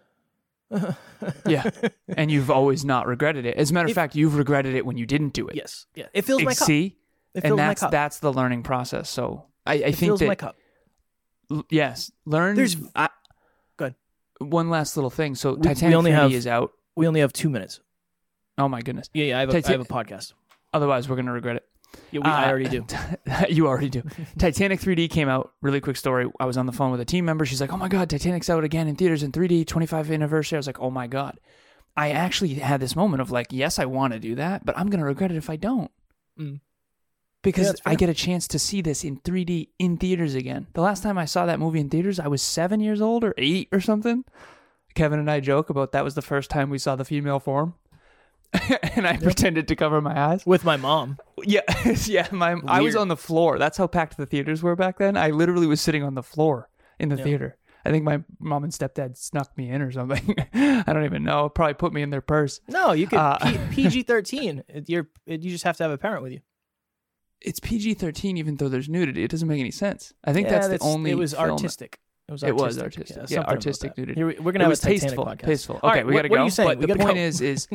Yeah. 1.47 1.70
and 2.09 2.31
you've 2.31 2.51
always 2.51 2.85
not 2.85 3.07
regretted 3.07 3.47
it. 3.47 3.57
As 3.57 3.70
a 3.70 3.75
matter 3.75 3.87
of 3.87 3.90
If- 3.90 3.94
fact, 3.94 4.14
you've 4.14 4.37
regretted 4.37 4.75
it 4.75 4.85
when 4.85 4.97
you 4.99 5.07
didn't 5.07 5.33
do 5.33 5.49
it. 5.49 5.57
Yes. 5.57 5.87
Yeah. 5.94 6.07
It 6.12 6.25
fills 6.25 6.42
my 6.42 6.55
cup. 6.55 6.66
See? 6.66 6.97
It 7.35 7.44
and 7.44 7.59
that's 7.59 7.81
that's 7.88 8.18
the 8.20 8.33
learning 8.33 8.62
process. 8.62 9.09
So 9.11 9.47
I, 9.66 9.73
I 9.73 9.77
it 9.77 9.97
think 9.97 10.18
that 10.20 10.27
my 10.29 10.35
cup. 10.37 10.57
L- 11.50 11.66
yes, 11.70 12.11
learn. 12.26 12.57
There's- 12.57 12.76
I, 12.94 13.09
Go 13.76 13.87
ahead. 13.87 13.94
One 14.40 14.70
last 14.70 14.96
little 14.96 15.11
thing. 15.11 15.35
So 15.35 15.54
we 15.54 15.62
Titanic 15.62 15.96
only 15.96 16.11
3D 16.11 16.14
have- 16.14 16.33
is 16.33 16.46
out. 16.46 16.72
We 16.96 17.07
only 17.09 17.20
have 17.20 17.33
two 17.33 17.50
minutes. 17.50 17.80
Oh 18.59 18.68
my 18.68 18.83
goodness. 18.83 19.09
Yeah, 19.14 19.24
yeah. 19.24 19.37
I 19.38 19.40
have 19.40 19.48
a, 19.48 19.52
I 19.52 19.61
Titan- 19.61 19.80
have 19.80 19.90
a 19.90 19.92
podcast. 19.92 20.33
Otherwise, 20.72 21.09
we're 21.09 21.16
gonna 21.16 21.33
regret 21.33 21.57
it. 21.57 21.64
Yeah, 22.11 22.20
we, 22.24 22.30
I 22.30 22.44
Uh, 22.44 22.48
already 22.50 22.68
do. 22.68 22.87
you 23.48 23.66
already 23.68 23.88
do. 23.88 24.02
Titanic 24.38 24.80
3D 24.80 25.09
came 25.11 25.28
out. 25.28 25.52
Really 25.62 25.80
quick 25.80 25.96
story. 25.96 26.28
I 26.40 26.44
was 26.44 26.57
on 26.57 26.66
the 26.66 26.72
phone 26.72 26.90
with 26.90 27.00
a 27.00 27.04
team 27.04 27.24
member. 27.24 27.44
She's 27.46 27.61
like, 27.61 27.72
"Oh 27.72 27.76
my 27.76 27.88
god, 27.88 28.11
Titanic's 28.11 28.50
out 28.50 28.64
again 28.64 28.88
in 28.88 28.96
theaters 28.96 29.22
in 29.22 29.30
3D, 29.33 29.64
25th 29.64 30.12
anniversary." 30.12 30.57
I 30.57 30.59
was 30.59 30.66
like, 30.66 30.80
"Oh 30.80 30.90
my 30.90 31.07
god." 31.07 31.38
I 31.96 32.11
actually 32.11 32.54
had 32.54 32.80
this 32.80 32.96
moment 32.96 33.20
of 33.22 33.30
like, 33.30 33.48
"Yes, 33.52 33.78
I 33.78 33.85
want 33.85 34.12
to 34.12 34.18
do 34.18 34.35
that, 34.35 34.66
but 34.66 34.76
I'm 34.76 34.88
gonna 34.90 35.04
regret 35.04 35.30
it 35.30 35.37
if 35.37 35.48
I 35.48 35.54
don't." 35.57 35.90
Mm. 36.38 36.61
Because 37.44 37.68
Yeah, 37.68 37.72
I 37.92 37.94
get 37.94 38.09
a 38.09 38.14
chance 38.14 38.48
to 38.48 38.59
see 38.59 38.80
this 38.80 39.04
in 39.04 39.18
3D 39.20 39.68
in 39.78 39.96
theaters 39.98 40.35
again. 40.35 40.66
The 40.72 40.80
last 40.80 41.02
time 41.04 41.16
I 41.18 41.26
saw 41.26 41.46
that 41.46 41.61
movie 41.61 41.78
in 41.78 41.88
theaters, 41.90 42.18
I 42.18 42.26
was 42.26 42.42
seven 42.42 42.80
years 42.80 43.00
old 43.00 43.22
or 43.22 43.35
eight 43.38 43.68
or 43.70 43.80
something. 43.80 44.24
Kevin 44.94 45.18
and 45.20 45.30
I 45.30 45.38
joke 45.40 45.70
about 45.70 45.92
that 45.92 46.02
was 46.04 46.14
the 46.16 46.22
first 46.22 46.50
time 46.50 46.70
we 46.70 46.78
saw 46.78 46.96
the 46.96 47.04
female 47.04 47.38
form. 47.38 47.74
and 48.94 49.07
I 49.07 49.16
pretended 49.16 49.66
to 49.68 49.76
cover 49.76 50.00
my 50.00 50.18
eyes. 50.18 50.46
With 50.46 50.64
my 50.64 50.76
mom. 50.76 51.18
Yeah, 51.42 51.61
yeah. 52.07 52.28
My 52.30 52.57
I 52.66 52.80
was 52.83 52.94
on 52.96 53.09
the 53.09 53.16
floor. 53.16 53.59
That's 53.59 53.76
how 53.76 53.87
packed 53.88 54.16
the 54.16 54.26
theaters 54.26 54.62
were 54.62 54.76
back 54.76 54.98
then. 54.98 55.16
I 55.16 55.30
literally 55.30 55.66
was 55.66 55.80
sitting 55.80 56.02
on 56.04 56.14
the 56.14 56.22
floor 56.22 56.68
in 56.98 57.09
the 57.09 57.16
Yeah. 57.16 57.24
theater. 57.24 57.57
I 57.85 57.90
think 57.90 58.04
my 58.04 58.22
mom 58.40 58.64
and 58.64 58.72
stepdad 58.72 59.16
snuck 59.18 59.54
me 59.59 59.68
in 59.68 59.83
or 59.83 59.90
something. 59.92 60.37
I 60.54 60.85
don't 60.87 61.04
even 61.04 61.22
know. 61.24 61.48
Probably 61.50 61.74
put 61.74 61.92
me 61.92 62.00
in 62.00 62.09
their 62.11 62.22
purse. 62.22 62.61
No, 62.68 62.92
you 62.92 63.07
could 63.09 63.18
Uh, 63.18 63.37
P- 63.38 63.59
PG 63.83 64.04
thirteen. 64.04 64.62
You're 64.87 65.09
you 65.26 65.50
just 65.50 65.64
have 65.64 65.76
to 65.78 65.83
have 65.83 65.92
a 65.92 65.98
parent 65.98 66.22
with 66.22 66.33
you. 66.33 66.40
It's 67.44 67.61
PG 67.61 67.94
thirteen, 67.94 68.37
even 68.37 68.57
though 68.57 68.68
there's 68.68 68.88
nudity. 68.88 69.22
It 69.22 69.30
doesn't 69.30 69.46
make 69.48 69.61
any 69.61 69.70
sense. 69.70 70.12
I 70.24 70.33
think 70.33 70.48
Yeah, 70.48 70.66
that's, 70.66 70.68
the 70.83 70.88
only. 70.88 71.11
It 71.11 71.18
was 71.18 71.35
artistic. 71.35 72.00
It 72.28 72.33
was 72.33 72.42
It 72.42 72.46
artistic. 72.52 72.64
was 72.64 72.78
artistic. 72.78 73.30
Yeah, 73.30 73.40
about 73.40 73.48
artistic 73.50 73.98
nudity. 73.98 74.18
Here 74.18 74.26
we, 74.26 74.35
we're 74.40 74.52
gonna 74.52 74.64
have 74.64 74.70
was 74.70 74.83
a 74.83 74.87
tasteful. 74.87 75.26
podcast. 75.26 75.40
Tasteful. 75.46 75.76
Okay, 75.76 75.87
right, 75.88 76.07
we 76.07 76.14
gotta 76.14 76.28
what 76.28 76.37
go. 76.37 76.42
are 76.42 76.44
you 76.46 76.50
saying? 76.50 76.68
But 76.70 76.78
We 76.78 76.87
the 76.87 76.96
point 76.96 77.16
go. 77.16 77.20
is, 77.20 77.40
is 77.42 77.68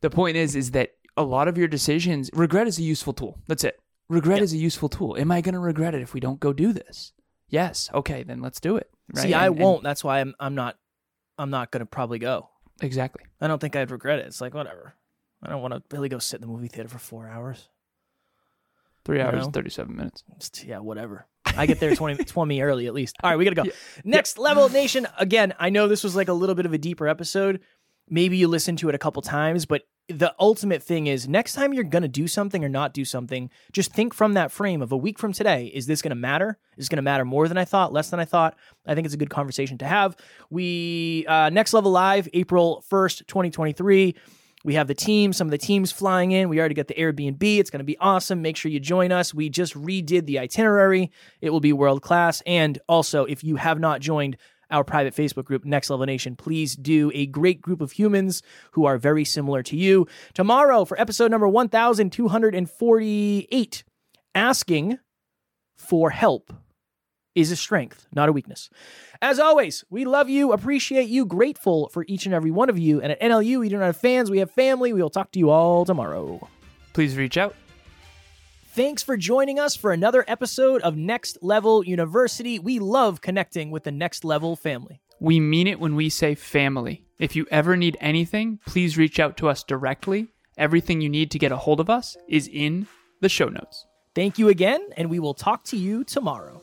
the 0.00 0.08
point 0.10 0.36
is, 0.38 0.56
is 0.56 0.70
that 0.70 0.92
a 1.16 1.22
lot 1.22 1.46
of 1.46 1.58
your 1.58 1.68
decisions, 1.68 2.30
regret 2.32 2.66
is 2.66 2.78
a 2.78 2.82
useful 2.82 3.12
tool. 3.12 3.38
That's 3.48 3.64
it. 3.64 3.78
Regret 4.08 4.38
Yeah. 4.38 4.44
is 4.44 4.52
a 4.54 4.56
useful 4.56 4.88
tool. 4.88 5.16
Am 5.18 5.30
I 5.30 5.42
going 5.42 5.52
to 5.52 5.58
regret 5.60 5.94
it 5.94 6.00
if 6.00 6.14
we 6.14 6.20
don't 6.20 6.40
go 6.40 6.52
do 6.54 6.72
this? 6.72 7.12
Yes. 7.48 7.90
Okay, 7.92 8.22
then 8.22 8.40
let's 8.40 8.60
do 8.60 8.76
it. 8.78 8.88
Right? 9.14 9.22
See, 9.22 9.34
I 9.34 9.46
And- 9.48 9.56
and- 9.56 9.62
won't. 9.64 9.82
That's 9.82 10.02
why 10.02 10.20
I'm 10.20 10.34
I'm 10.40 10.54
not 10.54 10.78
I'm 11.36 11.50
not 11.50 11.70
gonna 11.70 11.84
probably 11.86 12.18
go. 12.18 12.48
exactly. 12.80 13.24
I 13.42 13.46
don't 13.46 13.58
think 13.60 13.76
I'd 13.76 13.90
regret 13.90 14.20
it. 14.20 14.26
It's 14.26 14.40
like 14.40 14.54
whatever. 14.54 14.94
I 15.42 15.50
don't 15.50 15.60
want 15.60 15.74
to 15.74 15.82
really 15.94 16.08
go 16.08 16.18
sit 16.18 16.36
in 16.36 16.40
the 16.42 16.46
movie 16.52 16.68
theater 16.68 16.88
for 16.88 16.98
four 16.98 17.28
hours. 17.28 17.68
Three 19.04 19.20
hours, 19.20 19.38
know? 19.38 19.44
and 19.44 19.52
thirty-seven 19.52 19.96
minutes. 19.96 20.22
Yeah, 20.64 20.78
whatever. 20.78 21.26
I 21.44 21.66
get 21.66 21.80
there 21.80 21.94
20, 21.94 22.24
20 22.24 22.62
early 22.62 22.86
at 22.86 22.94
least. 22.94 23.16
All 23.22 23.30
right, 23.30 23.36
we 23.36 23.44
got 23.44 23.50
to 23.50 23.56
go. 23.56 23.64
Yeah. 23.64 23.72
Next 24.04 24.38
level 24.38 24.68
nation. 24.68 25.06
Again, 25.18 25.54
I 25.58 25.70
know 25.70 25.88
this 25.88 26.04
was 26.04 26.16
like 26.16 26.28
a 26.28 26.32
little 26.32 26.54
bit 26.54 26.66
of 26.66 26.72
a 26.72 26.78
deeper 26.78 27.08
episode. 27.08 27.60
Maybe 28.08 28.36
you 28.36 28.48
listened 28.48 28.78
to 28.78 28.88
it 28.88 28.94
a 28.94 28.98
couple 28.98 29.22
times, 29.22 29.66
but 29.66 29.82
the 30.08 30.34
ultimate 30.38 30.82
thing 30.82 31.06
is 31.06 31.28
next 31.28 31.54
time 31.54 31.72
you're 31.72 31.84
going 31.84 32.02
to 32.02 32.08
do 32.08 32.26
something 32.26 32.64
or 32.64 32.68
not 32.68 32.92
do 32.92 33.04
something, 33.04 33.50
just 33.72 33.92
think 33.92 34.12
from 34.12 34.34
that 34.34 34.50
frame 34.50 34.82
of 34.82 34.92
a 34.92 34.96
week 34.96 35.18
from 35.18 35.32
today. 35.32 35.66
Is 35.72 35.86
this 35.86 36.02
going 36.02 36.10
to 36.10 36.16
matter? 36.16 36.58
Is 36.76 36.86
it 36.86 36.90
going 36.90 36.96
to 36.96 37.02
matter 37.02 37.24
more 37.24 37.48
than 37.48 37.56
I 37.56 37.64
thought, 37.64 37.92
less 37.92 38.10
than 38.10 38.20
I 38.20 38.24
thought? 38.24 38.56
I 38.86 38.94
think 38.94 39.04
it's 39.04 39.14
a 39.14 39.18
good 39.18 39.30
conversation 39.30 39.78
to 39.78 39.86
have. 39.86 40.16
We, 40.50 41.24
uh, 41.28 41.50
Next 41.50 41.72
Level 41.72 41.92
Live, 41.92 42.28
April 42.32 42.84
1st, 42.90 43.26
2023. 43.26 44.16
We 44.64 44.74
have 44.74 44.86
the 44.86 44.94
team, 44.94 45.32
some 45.32 45.46
of 45.46 45.50
the 45.50 45.58
teams 45.58 45.90
flying 45.92 46.32
in. 46.32 46.48
We 46.48 46.60
already 46.60 46.74
got 46.74 46.88
the 46.88 46.94
Airbnb. 46.94 47.42
It's 47.42 47.70
going 47.70 47.80
to 47.80 47.84
be 47.84 47.98
awesome. 47.98 48.42
Make 48.42 48.56
sure 48.56 48.70
you 48.70 48.80
join 48.80 49.12
us. 49.12 49.34
We 49.34 49.48
just 49.48 49.74
redid 49.74 50.26
the 50.26 50.38
itinerary. 50.38 51.10
It 51.40 51.50
will 51.50 51.60
be 51.60 51.72
world 51.72 52.02
class. 52.02 52.42
And 52.46 52.78
also, 52.88 53.24
if 53.24 53.42
you 53.42 53.56
have 53.56 53.80
not 53.80 54.00
joined 54.00 54.36
our 54.70 54.84
private 54.84 55.14
Facebook 55.14 55.44
group, 55.44 55.64
Next 55.64 55.90
Level 55.90 56.06
Nation, 56.06 56.36
please 56.36 56.76
do. 56.76 57.10
A 57.14 57.26
great 57.26 57.60
group 57.60 57.80
of 57.80 57.92
humans 57.92 58.42
who 58.72 58.84
are 58.86 58.98
very 58.98 59.24
similar 59.24 59.62
to 59.64 59.76
you. 59.76 60.06
Tomorrow, 60.34 60.84
for 60.84 61.00
episode 61.00 61.30
number 61.30 61.48
1248, 61.48 63.84
asking 64.34 64.98
for 65.76 66.10
help 66.10 66.52
is 67.34 67.50
a 67.50 67.56
strength, 67.56 68.06
not 68.14 68.28
a 68.28 68.32
weakness. 68.32 68.68
As 69.20 69.38
always, 69.38 69.84
we 69.90 70.04
love 70.04 70.28
you, 70.28 70.52
appreciate 70.52 71.08
you, 71.08 71.24
grateful 71.24 71.88
for 71.88 72.04
each 72.08 72.26
and 72.26 72.34
every 72.34 72.50
one 72.50 72.68
of 72.68 72.78
you. 72.78 73.00
And 73.00 73.12
at 73.12 73.20
NLU, 73.20 73.60
we 73.60 73.68
don't 73.68 73.80
have 73.80 73.96
fans, 73.96 74.30
we 74.30 74.38
have 74.38 74.50
family. 74.50 74.92
We 74.92 75.02
will 75.02 75.10
talk 75.10 75.32
to 75.32 75.38
you 75.38 75.50
all 75.50 75.84
tomorrow. 75.84 76.48
Please 76.92 77.16
reach 77.16 77.36
out. 77.36 77.54
Thanks 78.74 79.02
for 79.02 79.16
joining 79.16 79.58
us 79.58 79.76
for 79.76 79.92
another 79.92 80.24
episode 80.26 80.80
of 80.82 80.96
Next 80.96 81.38
Level 81.42 81.84
University. 81.84 82.58
We 82.58 82.78
love 82.78 83.20
connecting 83.20 83.70
with 83.70 83.84
the 83.84 83.92
Next 83.92 84.24
Level 84.24 84.56
family. 84.56 85.02
We 85.20 85.40
mean 85.40 85.66
it 85.66 85.78
when 85.78 85.94
we 85.94 86.08
say 86.08 86.34
family. 86.34 87.04
If 87.18 87.36
you 87.36 87.46
ever 87.50 87.76
need 87.76 87.96
anything, 88.00 88.60
please 88.66 88.96
reach 88.96 89.20
out 89.20 89.36
to 89.36 89.48
us 89.48 89.62
directly. 89.62 90.28
Everything 90.58 91.00
you 91.00 91.08
need 91.08 91.30
to 91.30 91.38
get 91.38 91.52
a 91.52 91.56
hold 91.56 91.80
of 91.80 91.90
us 91.90 92.16
is 92.28 92.48
in 92.48 92.86
the 93.20 93.28
show 93.28 93.48
notes. 93.48 93.86
Thank 94.14 94.38
you 94.38 94.48
again, 94.48 94.80
and 94.96 95.08
we 95.08 95.18
will 95.18 95.34
talk 95.34 95.64
to 95.64 95.76
you 95.76 96.02
tomorrow. 96.02 96.62